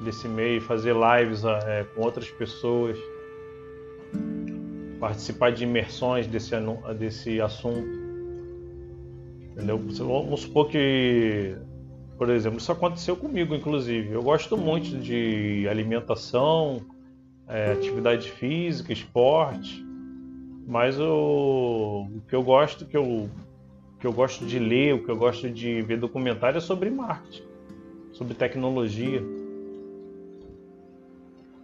[0.00, 2.98] desse meio, fazer lives é, com outras pessoas,
[5.00, 6.54] participar de imersões desse,
[6.98, 8.06] desse assunto.
[9.52, 9.78] Entendeu?
[9.78, 11.56] Vamos supor que,
[12.18, 14.12] por exemplo, isso aconteceu comigo, inclusive.
[14.12, 16.80] Eu gosto muito de alimentação,
[17.48, 19.84] é, atividade física, esporte,
[20.66, 23.28] mas o, o que eu gosto, que eu,
[24.00, 27.44] que eu gosto de ler, o que eu gosto de ver documentário é sobre marketing,
[28.12, 29.22] sobre tecnologia.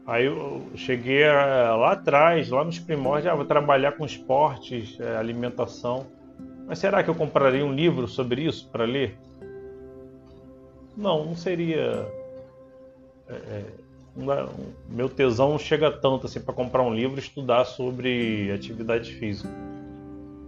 [0.06, 6.06] Aí eu cheguei lá atrás, lá nos primórdios, ah, vou trabalhar com esportes, é, alimentação.
[6.66, 9.16] Mas será que eu compraria um livro sobre isso para ler?
[10.96, 12.06] Não, não seria.
[13.28, 13.64] É, é
[14.88, 19.48] meu tesão não chega tanto assim para comprar um livro e estudar sobre atividade física.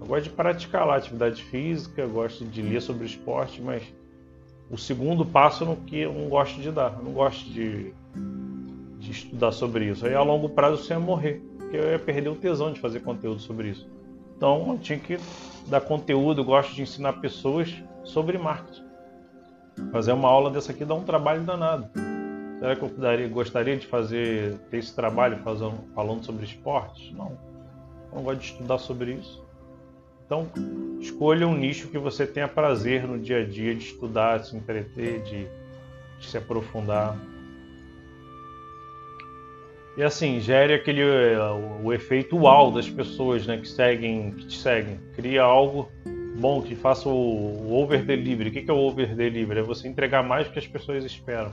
[0.00, 3.82] Eu gosto de praticar lá atividade física, gosto de ler sobre esporte, mas
[4.70, 7.02] o segundo passo no que eu não gosto de dar.
[7.02, 7.94] Não gosto de,
[8.98, 10.06] de estudar sobre isso.
[10.06, 13.00] Aí a longo prazo você ia morrer, porque eu ia perder o tesão de fazer
[13.00, 13.88] conteúdo sobre isso.
[14.36, 15.18] Então eu tinha que
[15.68, 18.83] dar conteúdo, eu gosto de ensinar pessoas sobre marketing.
[19.90, 21.88] Fazer uma aula dessa aqui dá um trabalho danado.
[22.60, 27.12] Será que eu daria, gostaria de fazer ter esse trabalho fazendo, falando sobre esportes?
[27.12, 27.32] Não.
[28.10, 29.44] Eu não gosto de estudar sobre isso.
[30.24, 30.48] Então,
[31.00, 34.56] escolha um nicho que você tenha prazer no dia a dia de estudar, de se
[34.56, 35.46] entreter, de,
[36.18, 37.16] de se aprofundar.
[39.96, 44.58] E assim, gere aquele o, o efeito uau das pessoas né, que seguem, que te
[44.58, 44.98] seguem.
[45.14, 45.88] Cria algo
[46.34, 48.50] bom que faça o, over delivery.
[48.50, 49.60] O que é o over delivery?
[49.60, 51.52] É você entregar mais do que as pessoas esperam.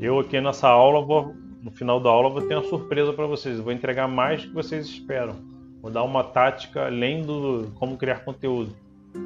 [0.00, 3.58] Eu aqui nessa aula, vou, no final da aula, vou ter uma surpresa para vocês.
[3.58, 5.36] Eu vou entregar mais do que vocês esperam.
[5.80, 8.74] Vou dar uma tática além do como criar conteúdo.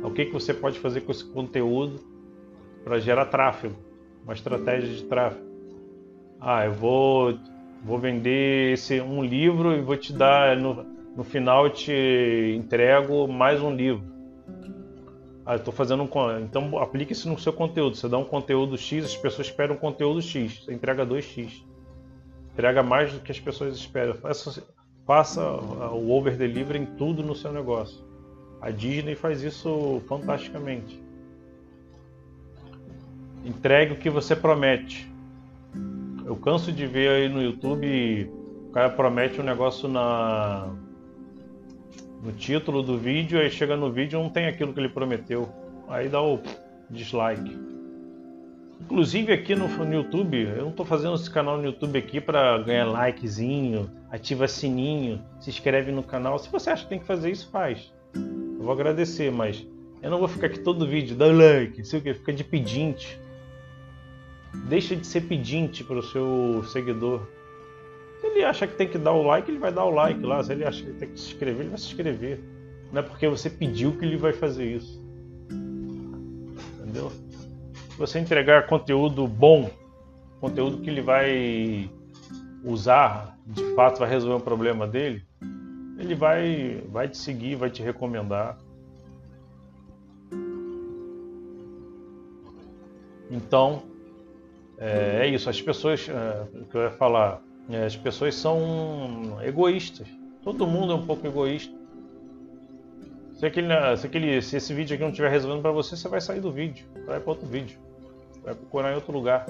[0.05, 1.99] O que, que você pode fazer com esse conteúdo
[2.85, 3.75] para gerar tráfego?
[4.25, 5.45] Uma estratégia de tráfego.
[6.41, 7.37] Ah, eu vou,
[7.83, 10.87] vou vender esse um livro e vou te dar no,
[11.17, 14.05] no final eu te entrego mais um livro.
[15.45, 16.39] Ah, estou fazendo um.
[16.41, 17.97] Então aplique isso no seu conteúdo.
[17.97, 20.65] Você dá um conteúdo X, as pessoas esperam um conteúdo X.
[20.65, 21.65] Você entrega 2X.
[22.53, 24.15] Entrega mais do que as pessoas esperam.
[24.15, 24.63] Faça,
[25.07, 25.43] faça
[25.93, 28.05] o over delivery em tudo no seu negócio.
[28.61, 31.03] A Disney faz isso fantasticamente.
[33.45, 35.11] Entregue o que você promete.
[36.25, 38.31] Eu canso de ver aí no YouTube
[38.71, 40.73] o cara promete um negócio na
[42.23, 45.49] no título do vídeo, aí chega no vídeo não tem aquilo que ele prometeu.
[45.89, 46.41] Aí dá o
[46.89, 47.59] dislike.
[48.81, 52.59] Inclusive aqui no, no YouTube, eu não estou fazendo esse canal no YouTube aqui para
[52.59, 56.39] ganhar likezinho, ativa sininho, se inscreve no canal.
[56.39, 57.93] Se você acha que tem que fazer isso, faz.
[58.15, 59.67] Eu vou agradecer, mas
[60.03, 63.21] eu não vou ficar aqui todo vídeo, dá like, sei o que, fica de pedinte.
[64.69, 67.27] Deixa de ser pedinte para o seu seguidor.
[68.21, 70.43] Se ele acha que tem que dar o like, ele vai dar o like lá.
[70.43, 72.41] Se ele acha que tem que se inscrever, ele vai se inscrever.
[72.93, 75.01] Não é porque você pediu que ele vai fazer isso.
[76.81, 77.11] Entendeu?
[77.11, 79.71] Se você entregar conteúdo bom,
[80.41, 81.91] conteúdo que ele vai
[82.65, 85.23] usar, de fato vai resolver um problema dele,
[85.99, 88.59] ele vai, vai te seguir, vai te recomendar.
[93.31, 93.83] Então,
[94.77, 95.49] é, é isso.
[95.49, 97.41] As pessoas, é, o que eu ia falar,
[97.77, 100.07] as pessoas são egoístas.
[100.43, 101.75] Todo mundo é um pouco egoísta.
[103.35, 106.21] Se, aquele, se, aquele, se esse vídeo aqui não estiver resolvendo para você, você vai
[106.21, 106.87] sair do vídeo.
[107.07, 107.79] Vai para outro vídeo.
[108.43, 109.47] Vai procurar em outro lugar.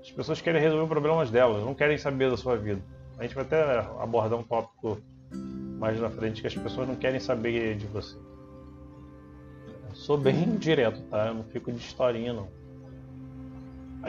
[0.00, 2.80] As pessoas querem resolver problemas delas, não querem saber da sua vida.
[3.18, 5.00] A gente vai até abordar um tópico
[5.78, 8.16] mais na frente que as pessoas não querem saber de você.
[9.88, 11.26] Eu sou bem direto, tá?
[11.26, 12.48] Eu não fico de historinha não.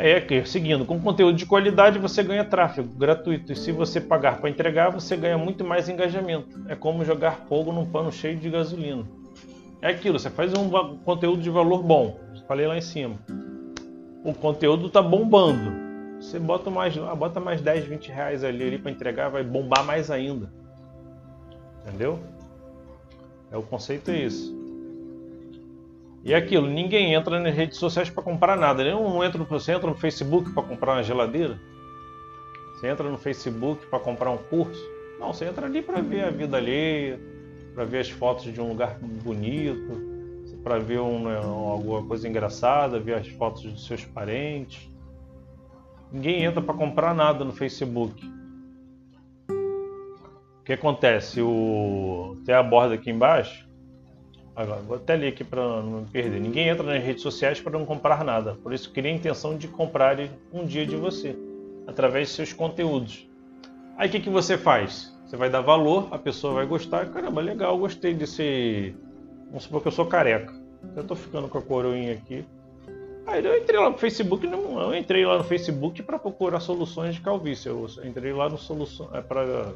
[0.01, 3.51] É que, seguindo, com conteúdo de qualidade você ganha tráfego gratuito.
[3.51, 6.63] E se você pagar para entregar, você ganha muito mais engajamento.
[6.69, 9.03] É como jogar fogo num pano cheio de gasolina.
[9.81, 12.17] É aquilo, você faz um conteúdo de valor bom.
[12.47, 13.17] Falei lá em cima.
[14.23, 15.69] O conteúdo está bombando.
[16.21, 20.09] Você bota mais, bota mais 10, 20 reais ali, ali para entregar, vai bombar mais
[20.09, 20.49] ainda.
[21.85, 22.19] Entendeu?
[23.51, 24.58] É o conceito é isso.
[26.23, 28.83] E é aquilo, ninguém entra nas redes sociais para comprar nada.
[28.83, 31.59] Não entra, você entra no Facebook para comprar uma geladeira?
[32.73, 34.83] Você entra no Facebook para comprar um curso?
[35.19, 37.19] Não, você entra ali para ver a vida alheia,
[37.73, 40.09] para ver as fotos de um lugar bonito,
[40.63, 44.89] para ver um, né, alguma coisa engraçada, ver as fotos dos seus parentes.
[46.11, 48.25] Ninguém entra para comprar nada no Facebook.
[49.49, 51.41] O que acontece?
[51.41, 52.37] O...
[52.45, 53.68] Tem a borda aqui embaixo
[54.55, 56.39] Agora, vou até ler aqui para não perder.
[56.39, 59.67] Ninguém entra nas redes sociais para não comprar nada, por isso cria a intenção de
[59.67, 60.17] comprar
[60.51, 61.35] um dia de você,
[61.87, 63.27] através de seus conteúdos.
[63.97, 65.15] Aí o que, que você faz?
[65.25, 67.05] Você vai dar valor, a pessoa vai gostar.
[67.11, 68.95] Caramba, legal, gostei desse,
[69.49, 70.53] Vamos supor que eu sou careca.
[70.95, 72.45] Eu tô ficando com a coroinha aqui.
[73.25, 77.15] Aí eu entrei lá no Facebook, não, eu entrei lá no Facebook para procurar soluções
[77.15, 77.67] de calvície.
[77.67, 79.73] Eu entrei lá no solução, é para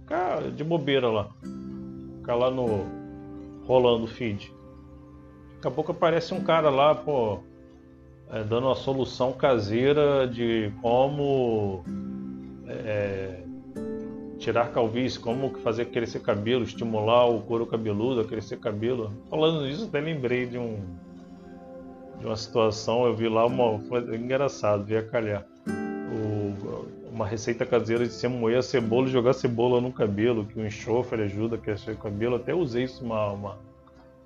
[0.00, 1.28] ficar de bobeira lá,
[2.18, 2.84] ficar lá no
[3.66, 4.52] rolando o feed.
[5.56, 7.40] Daqui a pouco aparece um cara lá, pô,
[8.30, 11.84] é, dando uma solução caseira de como
[12.66, 13.42] é,
[14.38, 19.12] tirar calvície, como fazer crescer cabelo, estimular o couro cabeludo a crescer cabelo.
[19.28, 20.78] Falando isso, até lembrei de um
[22.18, 25.44] de uma situação, eu vi lá uma foi engraçado, vi a calhar.
[27.16, 30.66] Uma receita caseira de você moer a cebola e jogar cebola no cabelo, que o
[30.66, 32.36] enxofre ajuda a crescer o cabelo.
[32.36, 33.58] Até usei isso uma, uma,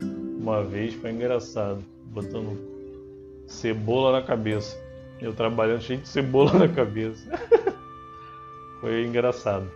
[0.02, 2.58] uma vez, foi engraçado, botando
[3.46, 4.76] cebola na cabeça.
[5.20, 7.30] Eu trabalhando cheio de cebola na cabeça.
[8.80, 9.70] foi engraçado.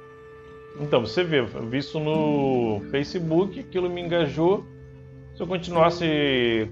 [0.81, 4.64] Então, você vê, eu vi isso no Facebook, aquilo me engajou.
[5.37, 6.68] Se eu continuasse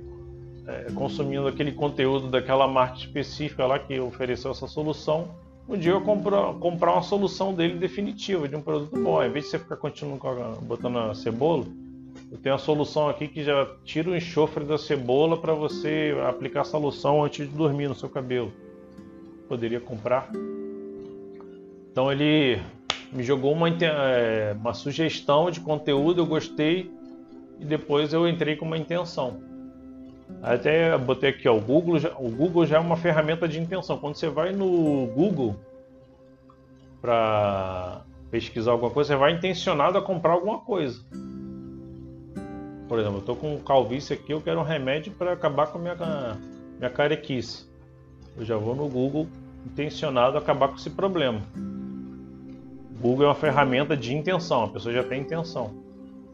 [0.66, 6.00] é, consumindo aquele conteúdo daquela marca específica lá que ofereceu essa solução, um dia eu
[6.00, 9.16] compro, comprar uma solução dele definitiva, de um produto bom.
[9.16, 10.20] Ao invés de você ficar continuando
[10.62, 11.64] botando a cebola,
[12.30, 16.62] eu tenho a solução aqui que já tira o enxofre da cebola para você aplicar
[16.62, 18.52] a solução antes de dormir no seu cabelo.
[19.48, 20.30] Poderia comprar.
[21.90, 22.60] Então ele
[23.12, 26.90] me jogou uma, é, uma sugestão de conteúdo, eu gostei
[27.60, 29.51] e depois eu entrei com uma intenção.
[30.42, 33.96] Até botei aqui, ó, o Google, já, o Google já é uma ferramenta de intenção.
[33.96, 35.54] Quando você vai no Google
[37.00, 41.00] para pesquisar alguma coisa, você vai intencionado a comprar alguma coisa.
[42.88, 45.96] Por exemplo, eu estou com calvície aqui, eu quero um remédio para acabar com minha,
[46.76, 47.64] minha carequice.
[48.36, 49.28] Eu já vou no Google
[49.64, 51.40] intencionado a acabar com esse problema.
[53.00, 55.72] Google é uma ferramenta de intenção, a pessoa já tem intenção.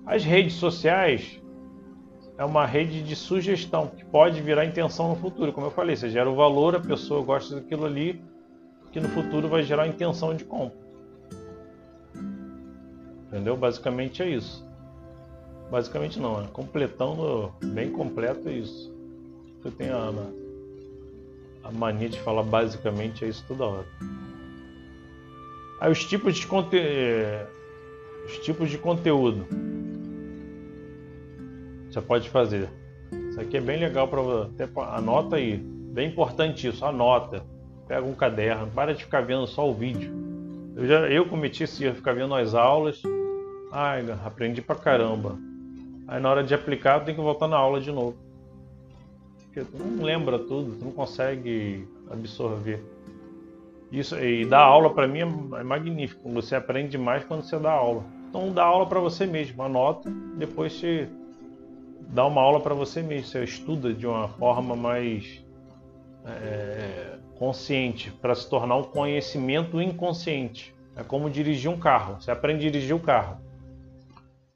[0.06, 1.37] As redes sociais
[2.38, 5.52] é uma rede de sugestão que pode virar intenção no futuro.
[5.52, 8.22] Como eu falei, você gera o valor, a pessoa gosta daquilo ali,
[8.92, 10.78] que no futuro vai gerar intenção de compra.
[13.26, 13.56] Entendeu?
[13.56, 14.64] Basicamente é isso.
[15.68, 18.96] Basicamente não, é completando bem completo é isso.
[19.64, 20.14] Eu tenho a,
[21.64, 23.86] a mania de falar basicamente é isso toda hora.
[25.80, 26.86] Aí os tipos de conteúdo.
[26.86, 27.46] É,
[28.26, 29.44] os tipos de conteúdo.
[31.90, 32.68] Você pode fazer.
[33.30, 34.68] Isso aqui é bem legal para você.
[34.92, 35.56] Anota aí.
[35.56, 37.42] Bem importante isso, anota.
[37.86, 40.12] Pega um caderno, para de ficar vendo só o vídeo.
[40.76, 43.02] Eu, já, eu cometi isso, ia ficar vendo as aulas.
[43.72, 45.38] Ai, aprendi pra caramba.
[46.06, 48.16] Aí na hora de aplicar, tem que voltar na aula de novo.
[49.44, 52.84] Porque tu não lembra tudo, tu não consegue absorver.
[53.90, 56.30] Isso e dar aula para mim é, é magnífico.
[56.30, 58.04] Você aprende mais quando você dá aula.
[58.28, 61.08] Então dá aula para você mesmo, anota, depois você
[62.00, 63.26] dá uma aula para você mesmo.
[63.26, 65.44] Você estuda de uma forma mais
[66.24, 70.74] é, consciente para se tornar um conhecimento inconsciente.
[70.96, 72.20] É como dirigir um carro.
[72.20, 73.38] Você aprende a dirigir o carro.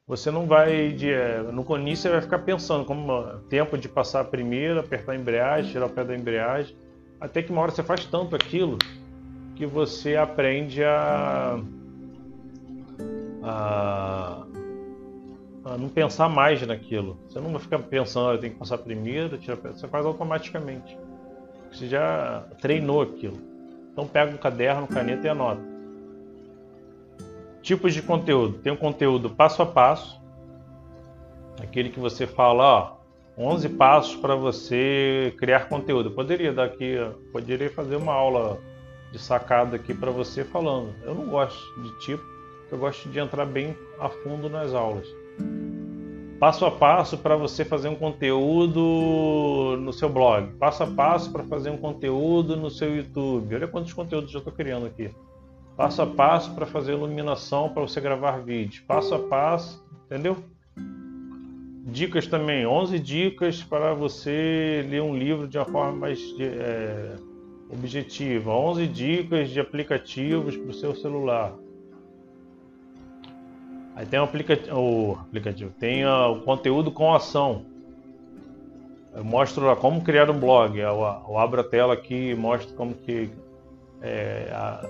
[0.05, 4.19] Você não vai de, é, no início você vai ficar pensando como tempo de passar
[4.19, 6.75] a primeira, apertar a embreagem, tirar o pé da embreagem,
[7.21, 8.77] até que uma hora você faz tanto aquilo
[9.55, 11.57] que você aprende a,
[13.41, 14.45] a,
[15.65, 17.17] a não pensar mais naquilo.
[17.27, 20.97] Você não vai ficar pensando, ah, eu tenho que passar primeiro, tirar, você faz automaticamente.
[21.71, 23.37] Você já treinou aquilo.
[23.91, 25.61] Então pega um caderno, caneta e anota.
[27.61, 28.57] Tipos de conteúdo.
[28.59, 30.21] Tem um conteúdo passo a passo,
[31.61, 33.03] aquele que você fala, ó,
[33.37, 36.09] 11 passos para você criar conteúdo.
[36.09, 36.95] Eu poderia dar aqui,
[37.31, 38.59] poderia fazer uma aula
[39.11, 40.93] de sacada aqui para você falando.
[41.03, 42.23] Eu não gosto de tipo,
[42.71, 45.07] eu gosto de entrar bem a fundo nas aulas.
[46.39, 50.51] Passo a passo para você fazer um conteúdo no seu blog.
[50.53, 53.55] Passo a passo para fazer um conteúdo no seu YouTube.
[53.55, 55.09] Olha quantos conteúdos eu estou criando aqui.
[55.77, 58.83] Passo a passo para fazer iluminação para você gravar vídeo.
[58.85, 60.37] Passo a passo, entendeu?
[61.85, 67.15] Dicas também, 11 dicas para você ler um livro de uma forma mais é,
[67.73, 71.55] Objetivo: 11 dicas de aplicativos para o seu celular.
[73.95, 77.65] Aí tem o, aplicativo, o aplicativo tem o conteúdo com ação.
[79.13, 80.77] Eu mostro lá como criar um blog.
[80.77, 83.29] Eu, eu abro a tela aqui e mostro como que
[84.01, 84.87] é, a,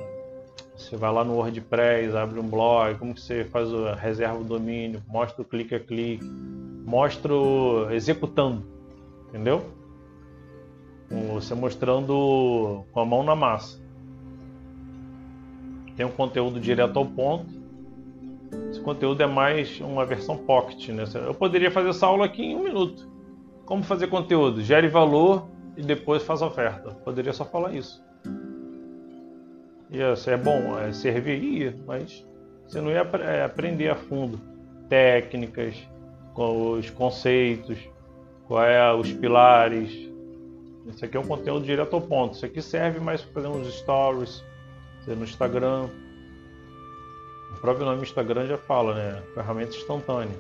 [0.76, 4.46] você vai lá no WordPress, abre um blog, como que você faz a reserva do
[4.46, 6.26] domínio, mostra o clique a clique,
[6.86, 8.66] mostro executando,
[9.30, 9.64] entendeu?
[11.34, 13.80] você mostrando com a mão na massa.
[15.96, 17.63] Tem um conteúdo direto ao ponto.
[18.84, 20.90] Conteúdo é mais uma versão pocket.
[20.90, 21.04] Né?
[21.16, 23.10] Eu poderia fazer essa aula aqui em um minuto.
[23.66, 24.62] Como fazer conteúdo?
[24.62, 26.92] Gere valor e depois faz oferta.
[27.04, 28.04] Poderia só falar isso.
[29.90, 32.26] Isso é bom, é serviria, mas
[32.68, 34.40] você não ia é, aprender a fundo
[34.90, 35.76] técnicas,
[36.36, 37.78] os conceitos,
[38.48, 39.92] qual é os pilares.
[40.88, 42.36] Isso aqui é um conteúdo direto ao ponto.
[42.36, 44.44] Isso aqui serve mais para fazer uns stories,
[45.08, 45.90] no Instagram.
[47.56, 49.24] O próprio nome Instagram já fala, né?
[49.34, 50.38] Ferramenta instantânea.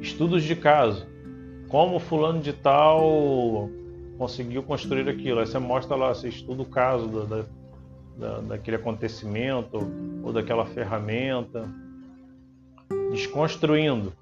[0.00, 1.06] Estudos de caso.
[1.68, 3.68] Como fulano de tal
[4.16, 5.40] conseguiu construir aquilo.
[5.40, 7.44] Aí você mostra lá, você estuda o caso da,
[8.16, 9.78] da, daquele acontecimento
[10.22, 11.68] ou daquela ferramenta.
[13.10, 14.12] Desconstruindo.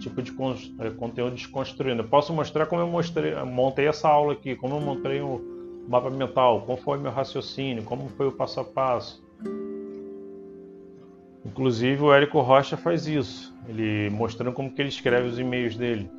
[0.00, 0.32] Tipo de
[0.80, 2.02] é, conteúdo desconstruindo.
[2.02, 5.40] Eu posso mostrar como eu mostrei, montei essa aula aqui, como eu montei o
[5.88, 9.23] mapa mental, como foi meu raciocínio, como foi o passo a passo.
[11.44, 16.10] Inclusive o Érico Rocha faz isso, ele mostrando como que ele escreve os e-mails dele.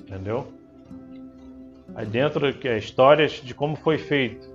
[0.00, 0.46] Entendeu?
[1.94, 4.50] Aí dentro que é histórias de como foi feito.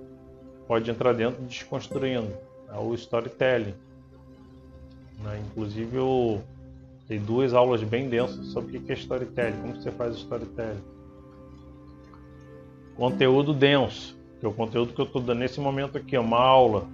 [0.66, 2.32] Pode entrar dentro desconstruindo.
[2.68, 3.74] É o storytelling.
[5.22, 5.40] Né?
[5.46, 6.42] Inclusive eu
[7.06, 10.82] tem duas aulas bem densas sobre o que é storytelling, como você faz storytelling.
[12.94, 16.38] Conteúdo denso, que é o conteúdo que eu estou dando nesse momento aqui, é uma
[16.38, 16.86] aula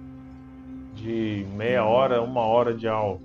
[0.95, 3.19] de meia hora, uma hora de aula.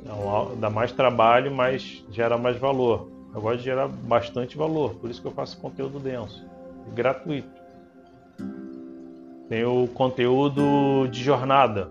[0.00, 3.08] Então, dá mais trabalho, mas gera mais valor.
[3.34, 6.46] Eu gosto de gerar bastante valor, por isso que eu faço conteúdo denso,
[6.94, 7.48] gratuito.
[9.48, 11.90] Tem o conteúdo de jornada.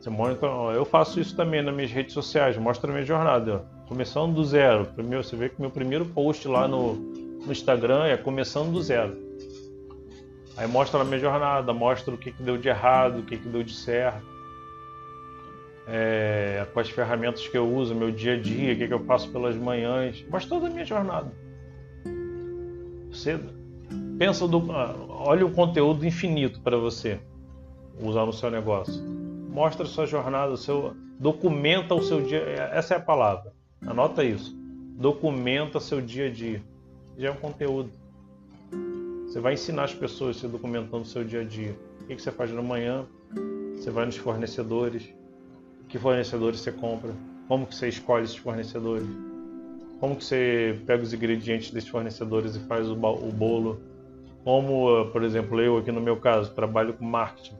[0.00, 3.64] Você mostra, eu faço isso também nas minhas redes sociais, mostra a minha jornada.
[3.86, 4.86] Começando do zero.
[4.86, 9.16] Primeiro, você vê que meu primeiro post lá no, no Instagram é começando do zero.
[10.56, 13.48] Aí mostra a minha jornada, mostra o que, que deu de errado, o que, que
[13.48, 14.30] deu de certo.
[15.86, 19.30] É, quais ferramentas que eu uso, meu dia a dia, o que, que eu faço
[19.30, 21.32] pelas manhãs, mas toda a minha jornada.
[23.10, 23.38] Você
[24.18, 27.20] pensa do, ah, olha o conteúdo infinito para você
[28.00, 29.02] usar no seu negócio.
[29.50, 32.40] Mostra a sua jornada, o seu, documenta o seu dia.
[32.72, 33.52] Essa é a palavra.
[33.86, 34.56] Anota isso.
[34.96, 36.62] Documenta seu dia a dia.
[37.18, 37.90] Já é um conteúdo.
[39.32, 41.74] Você vai ensinar as pessoas se documentando o seu dia a dia.
[42.02, 43.06] O que você faz na manhã?
[43.74, 45.08] Você vai nos fornecedores.
[45.88, 47.14] Que fornecedores você compra?
[47.48, 49.08] Como que você escolhe esses fornecedores?
[49.98, 53.80] Como que você pega os ingredientes desses fornecedores e faz o bolo?
[54.44, 57.56] Como, por exemplo, eu aqui no meu caso trabalho com marketing.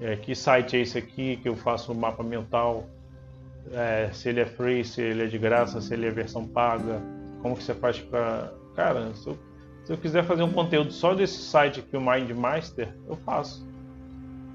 [0.00, 2.86] É, que site é esse aqui que eu faço o mapa mental?
[3.72, 7.02] É, se ele é free, se ele é de graça, se ele é versão paga?
[7.42, 9.36] Como que você faz para, cara, eu
[9.84, 13.66] se eu quiser fazer um conteúdo só desse site aqui, o Mindmaster, eu faço.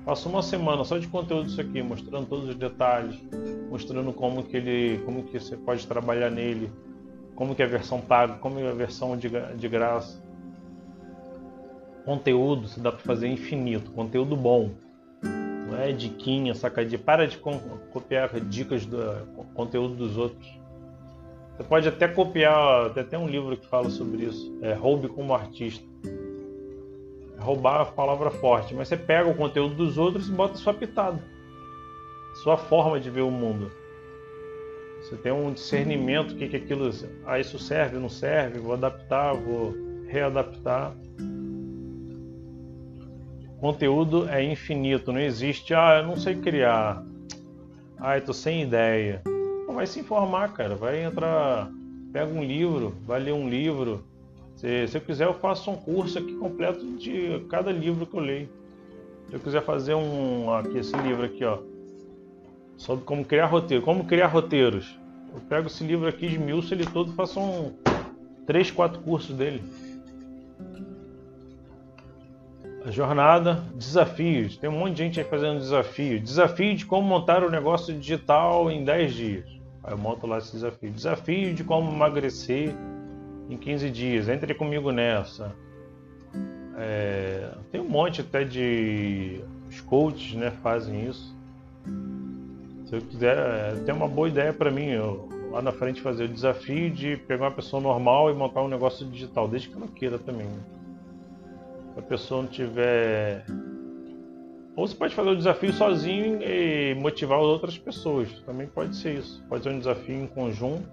[0.05, 3.21] Faço uma semana só de conteúdo disso aqui, mostrando todos os detalhes,
[3.69, 6.71] mostrando como que ele, como que você pode trabalhar nele,
[7.35, 10.23] como que é a versão paga, como é a versão de, de graça.
[12.05, 14.71] Conteúdo se dá para fazer infinito, conteúdo bom.
[15.21, 16.97] Não é diquinha, sacadinha.
[16.97, 18.97] Para de copiar dicas do
[19.53, 20.47] conteúdo dos outros.
[21.57, 25.33] Você pode até copiar, tem até um livro que fala sobre isso, é Roube como
[25.33, 25.83] Artista.
[27.35, 30.73] É roubar a palavra forte, mas você pega o conteúdo dos outros e bota sua
[30.75, 31.19] pitada,
[32.43, 33.71] sua forma de ver o mundo.
[35.01, 36.91] Você tem um discernimento, que, que aquilo.
[37.25, 39.73] Ah, isso serve, não serve, vou adaptar, vou
[40.07, 40.95] readaptar.
[43.59, 47.03] conteúdo é infinito, não existe, ah, eu não sei criar.
[47.99, 49.23] Ah, eu tô sem ideia
[49.77, 50.75] vai se informar, cara.
[50.75, 51.71] Vai entrar,
[52.11, 54.03] pega um livro, vai ler um livro.
[54.55, 58.19] Se, se eu quiser, eu faço um curso aqui completo de cada livro que eu
[58.19, 58.49] leio.
[59.29, 61.59] Se eu quiser fazer um, aqui esse livro aqui, ó,
[62.75, 64.97] sobre como criar roteiro, como criar roteiros.
[65.31, 67.71] Eu pego esse livro aqui, esmiuço ele todo, faço um
[68.47, 69.61] três, quatro cursos dele.
[72.83, 74.57] A jornada, desafios.
[74.57, 76.19] Tem um monte de gente aí fazendo desafio.
[76.19, 79.56] Desafio de como montar o um negócio digital em 10 dias.
[79.87, 80.91] Aí eu monto lá esse desafio.
[80.91, 82.75] Desafio de como emagrecer
[83.49, 84.27] em 15 dias.
[84.27, 85.55] Entre comigo nessa.
[86.77, 91.35] É, tem um monte até de os coaches, né, fazem isso.
[92.85, 96.25] Se eu quiser, é, tem uma boa ideia para mim, eu, lá na frente fazer
[96.25, 99.87] o desafio de pegar uma pessoa normal e montar um negócio digital, desde que ela
[99.87, 100.47] queira também.
[100.47, 100.59] Né?
[101.93, 103.45] Se a pessoa não tiver
[104.77, 108.29] ou você pode fazer o desafio sozinho e motivar outras pessoas.
[108.45, 109.43] Também pode ser isso.
[109.49, 110.87] Pode ser um desafio em conjunto,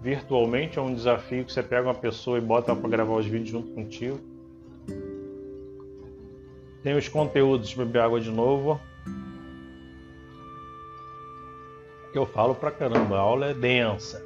[0.00, 3.50] virtualmente, ou um desafio que você pega uma pessoa e bota para gravar os vídeos
[3.50, 4.20] junto contigo.
[6.84, 8.80] Tem os conteúdos, beber água de novo.
[12.12, 14.24] Que eu falo pra caramba, a aula é densa,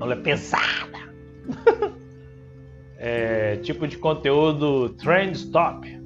[0.00, 1.14] a aula é pesada.
[2.98, 5.97] é, tipo de conteúdo Trend Stop.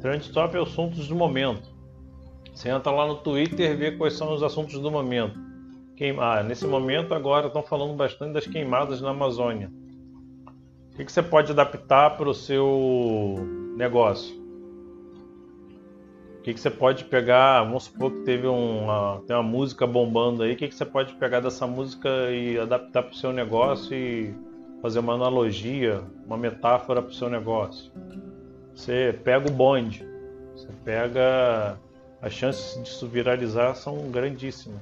[0.00, 1.68] Trend Stop é assuntos do momento.
[2.54, 5.38] Você entra lá no Twitter e vê quais são os assuntos do momento.
[5.94, 6.38] Queima...
[6.38, 9.70] Ah, nesse momento agora estão falando bastante das queimadas na Amazônia.
[10.92, 13.36] O que, que você pode adaptar para o seu
[13.76, 14.40] negócio?
[16.38, 17.62] O que, que você pode pegar?
[17.64, 20.54] Vamos supor que teve uma, tem uma música bombando aí.
[20.54, 24.34] O que, que você pode pegar dessa música e adaptar para o seu negócio e
[24.80, 27.92] fazer uma analogia, uma metáfora para o seu negócio?
[28.80, 30.02] Você pega o bonde,
[30.54, 31.78] você pega.
[32.22, 34.80] As chances disso viralizar são grandíssimas.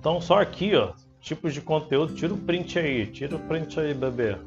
[0.00, 2.14] Então, só aqui, ó, tipos de conteúdo.
[2.14, 4.38] Tira o print aí, tira o print aí, bebê.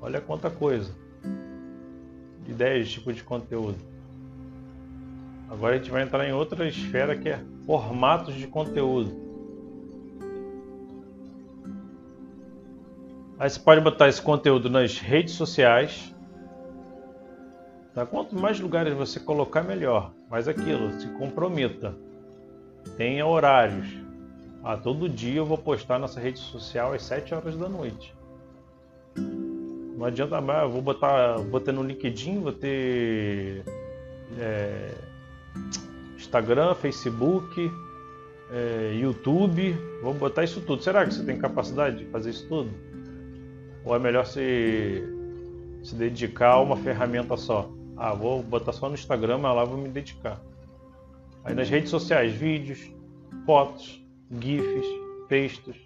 [0.00, 0.92] Olha quanta coisa.
[2.48, 3.78] Ideias de tipo de conteúdo.
[5.48, 9.22] Agora a gente vai entrar em outra esfera que é formatos de conteúdo.
[13.38, 16.13] Aí você pode botar esse conteúdo nas redes sociais.
[17.94, 18.04] Tá?
[18.04, 20.12] Quanto mais lugares você colocar, melhor.
[20.28, 21.94] Mas aquilo, se comprometa.
[22.96, 23.86] Tenha horários.
[24.62, 28.14] Ah, todo dia eu vou postar nessa rede social às 7 horas da noite.
[29.16, 33.62] Não adianta mais, eu vou botar, vou ter no LinkedIn, vou ter
[34.38, 34.90] é,
[36.16, 37.70] Instagram, Facebook,
[38.50, 40.82] é, YouTube, vou botar isso tudo.
[40.82, 42.70] Será que você tem capacidade de fazer isso tudo?
[43.84, 45.02] Ou é melhor se,
[45.82, 47.70] se dedicar a uma ferramenta só?
[47.96, 50.40] Ah, vou botar só no Instagram, mas lá vou me dedicar.
[51.44, 52.90] Aí nas redes sociais, vídeos,
[53.44, 54.02] fotos,
[54.40, 54.86] GIFs,
[55.28, 55.76] textos.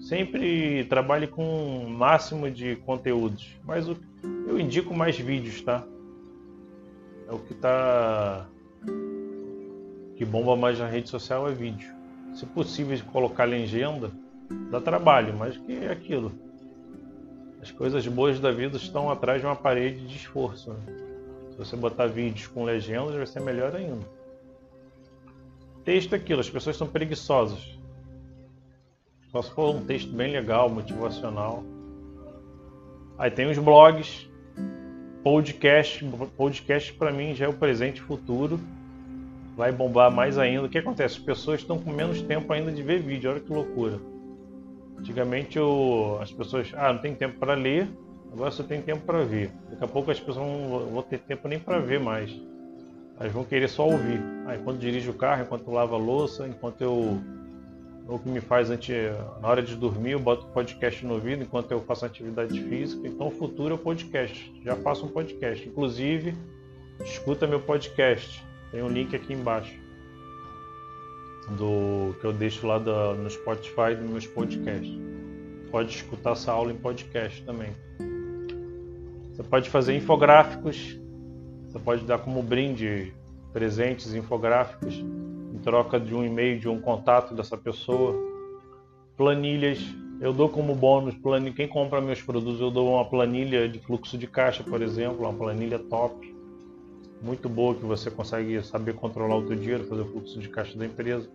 [0.00, 5.86] Sempre trabalhe com o máximo de conteúdos, mas eu indico mais vídeos, tá?
[7.26, 8.46] É o que tá
[10.16, 11.92] que bomba mais na rede social é vídeo.
[12.34, 14.10] Se possível colocar legenda,
[14.70, 16.32] dá trabalho, mas que é aquilo.
[17.64, 20.70] As coisas boas da vida estão atrás de uma parede de esforço.
[20.70, 20.80] Né?
[21.50, 24.06] Se você botar vídeos com legendas, vai ser melhor ainda.
[25.82, 27.78] Texto é aquilo, as pessoas são preguiçosas.
[29.32, 31.64] Só se for um texto bem legal, motivacional.
[33.16, 34.28] Aí tem os blogs,
[35.22, 36.04] podcast.
[36.36, 38.60] Podcast para mim já é o presente e futuro.
[39.56, 40.66] Vai bombar mais ainda.
[40.66, 41.16] O que acontece?
[41.16, 43.30] As pessoas estão com menos tempo ainda de ver vídeo.
[43.30, 43.98] Olha que loucura.
[44.98, 47.88] Antigamente eu, as pessoas, ah, não tem tempo para ler,
[48.32, 49.50] agora você tem tempo para ver.
[49.70, 52.34] Daqui a pouco as pessoas não vão ter tempo nem para ver mais.
[53.18, 54.20] Elas vão querer só ouvir.
[54.46, 57.20] Ah, enquanto dirijo o carro, enquanto lavo a louça, enquanto eu.
[58.06, 58.94] O que me faz antes,
[59.40, 63.08] na hora de dormir, eu boto podcast no ouvido enquanto eu faço atividade física.
[63.08, 64.52] Então, o futuro é o podcast.
[64.62, 65.66] Já faço um podcast.
[65.66, 66.34] Inclusive,
[67.02, 68.44] escuta meu podcast.
[68.70, 69.83] Tem um link aqui embaixo
[71.50, 74.98] do que eu deixo lá da, no Spotify dos meus podcasts.
[75.70, 77.72] Pode escutar essa aula em podcast também.
[79.32, 80.96] Você pode fazer infográficos
[81.74, 83.12] você pode dar como brinde
[83.52, 88.14] presentes infográficos em troca de um e-mail, de um contato dessa pessoa.
[89.16, 89.80] Planilhas,
[90.20, 94.16] eu dou como bônus, planilha, quem compra meus produtos, eu dou uma planilha de fluxo
[94.16, 96.32] de caixa, por exemplo, uma planilha top,
[97.24, 100.78] muito boa que você consegue saber controlar o seu dinheiro, fazer o fluxo de caixa
[100.78, 101.28] da empresa.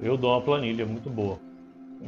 [0.00, 1.38] Eu dou uma planilha muito boa.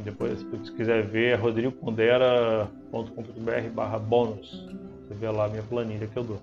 [0.03, 4.67] Depois, se quiser ver, é rodrigopondera.com.br barra bônus.
[5.07, 6.39] Você vê lá a minha planilha que eu dou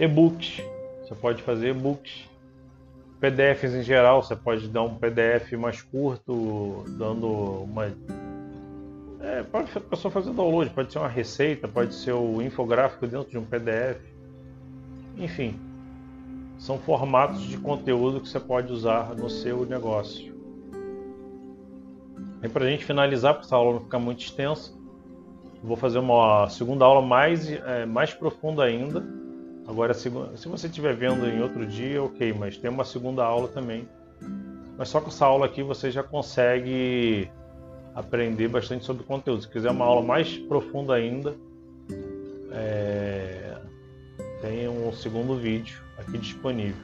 [0.00, 0.62] e-books.
[1.02, 2.28] Você pode fazer e-books.
[3.20, 7.94] PDFs em geral, você pode dar um PDF mais curto, dando uma.
[9.20, 13.30] É, pode a pessoa fazer download, pode ser uma receita, pode ser o infográfico dentro
[13.30, 14.00] de um PDF.
[15.16, 15.58] Enfim,
[16.58, 20.34] são formatos de conteúdo que você pode usar no seu negócio.
[22.42, 24.72] E para a gente finalizar, para essa aula não ficar muito extensa,
[25.62, 29.04] vou fazer uma segunda aula mais, é, mais profunda ainda
[29.70, 33.88] Agora, se você estiver vendo em outro dia, ok, mas tem uma segunda aula também.
[34.76, 37.30] Mas só com essa aula aqui você já consegue
[37.94, 39.42] aprender bastante sobre conteúdo.
[39.42, 41.34] Se quiser uma aula mais profunda ainda,
[42.52, 43.56] é...
[44.40, 46.82] tem um segundo vídeo aqui disponível.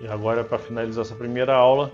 [0.00, 0.04] É...
[0.04, 1.90] E agora, para finalizar essa primeira aula,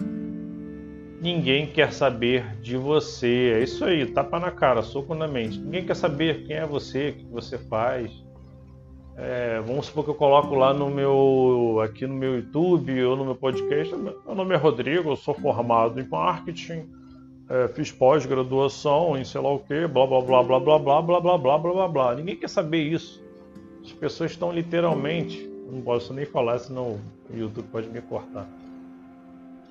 [1.22, 3.52] Ninguém quer saber de você.
[3.54, 5.56] É isso aí, tapa na cara, soco na mente.
[5.56, 8.10] Ninguém quer saber quem é você, o que você faz.
[9.16, 13.24] É, vamos supor que eu coloco lá no meu aqui no meu YouTube ou no
[13.24, 13.94] meu podcast.
[13.94, 16.88] Meu nome é Rodrigo, eu sou formado em marketing,
[17.48, 21.20] é, fiz pós-graduação em sei lá o que, blá blá blá blá blá blá blá
[21.20, 22.14] blá blá blá blá.
[22.14, 23.22] Ninguém quer saber isso.
[23.84, 27.00] As pessoas estão literalmente não posso nem falar, senão
[27.30, 28.46] o YouTube pode me cortar.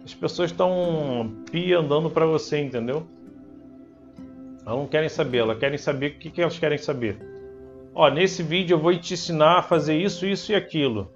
[0.03, 3.05] As pessoas estão pia andando para você, entendeu?
[4.65, 7.30] Elas não querem saber, elas querem saber o que, que elas querem saber.
[7.93, 11.09] Ó, nesse vídeo eu vou te ensinar a fazer isso, isso e aquilo.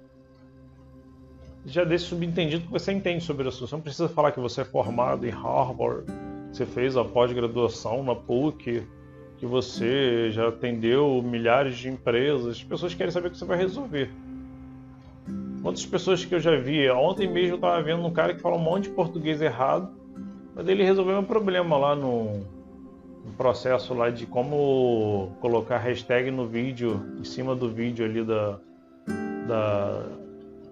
[1.64, 3.66] Já deixa subentendido que você entende sobre isso.
[3.66, 6.04] Você não precisa falar que você é formado em Harvard,
[6.52, 8.86] você fez a pós-graduação na PUC,
[9.38, 12.58] que você já atendeu milhares de empresas.
[12.58, 14.10] As pessoas querem saber o que você vai resolver.
[15.62, 16.88] Quantas pessoas que eu já vi?
[16.90, 19.90] Ontem mesmo eu estava vendo um cara que fala um monte de português errado,
[20.54, 22.44] mas ele resolveu um problema lá no,
[23.26, 28.60] no processo lá de como colocar hashtag no vídeo, em cima do vídeo ali da,
[29.48, 30.04] da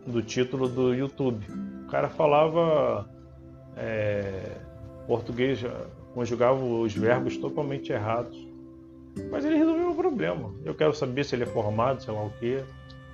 [0.06, 1.44] do título do YouTube.
[1.84, 3.08] O cara falava
[3.76, 4.52] é,
[5.06, 5.64] português,
[6.14, 8.36] conjugava os verbos totalmente errados.
[9.30, 10.52] Mas ele resolveu o problema.
[10.64, 12.62] Eu quero saber se ele é formado, sei lá o quê.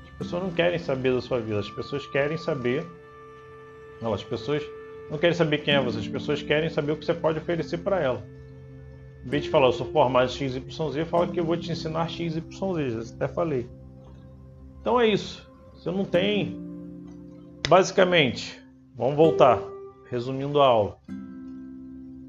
[0.05, 2.85] As pessoas não querem saber da sua vida, as pessoas querem saber.
[4.03, 4.63] Não, as pessoas
[5.11, 7.79] não querem saber quem é você, as pessoas querem saber o que você pode oferecer
[7.79, 8.23] para ela.
[9.25, 12.09] Em vez de falar, eu sou formado em XYZ, fala que eu vou te ensinar
[12.09, 13.69] XYZ, até falei.
[14.81, 15.49] Então é isso.
[15.75, 16.59] Você não tem.
[17.69, 18.61] Basicamente,
[18.97, 19.61] vamos voltar.
[20.11, 20.99] Resumindo a aula.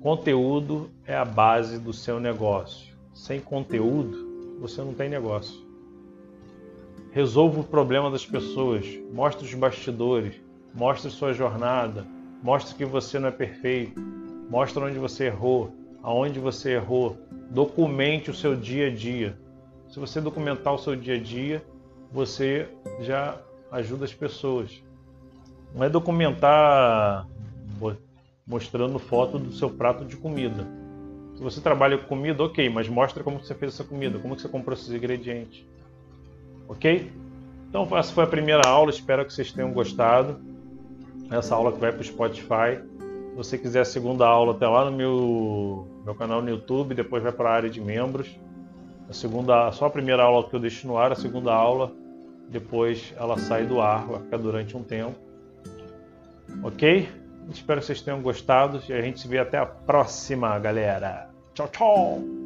[0.02, 2.96] Conteúdo é a base do seu negócio.
[3.14, 5.60] Sem conteúdo, você não tem negócio.
[7.12, 10.36] Resolva o problema das pessoas, mostre os bastidores,
[10.74, 12.06] mostre sua jornada,
[12.42, 14.00] mostre que você não é perfeito,
[14.50, 15.74] mostre onde você errou,
[16.04, 17.18] aonde você errou,
[17.50, 19.38] documente o seu dia a dia.
[19.90, 21.64] Se você documentar o seu dia a dia,
[22.12, 22.68] você
[23.02, 23.38] já
[23.72, 24.82] ajuda as pessoas.
[25.76, 27.28] Não é documentar
[28.46, 30.68] mostrando foto do seu prato de comida.
[31.36, 34.50] Se você trabalha com comida, ok, mas mostra como você fez essa comida, como você
[34.50, 35.66] comprou esses ingredientes.
[36.68, 37.12] Ok?
[37.70, 40.40] Então essa foi a primeira aula, espero que vocês tenham gostado.
[41.30, 42.82] Essa aula que vai para o Spotify.
[43.30, 47.22] Se você quiser a segunda aula, até lá no meu, meu canal no YouTube, depois
[47.22, 48.28] vai para a área de membros.
[49.10, 51.92] A segunda, só a primeira aula que eu deixo no ar, a segunda aula,
[52.50, 55.16] depois ela sai do ar, vai ficar durante um tempo.
[56.64, 57.10] Ok?
[57.50, 61.30] Espero que vocês tenham gostado e a gente se vê até a próxima, galera.
[61.54, 62.41] Tchau, tchau!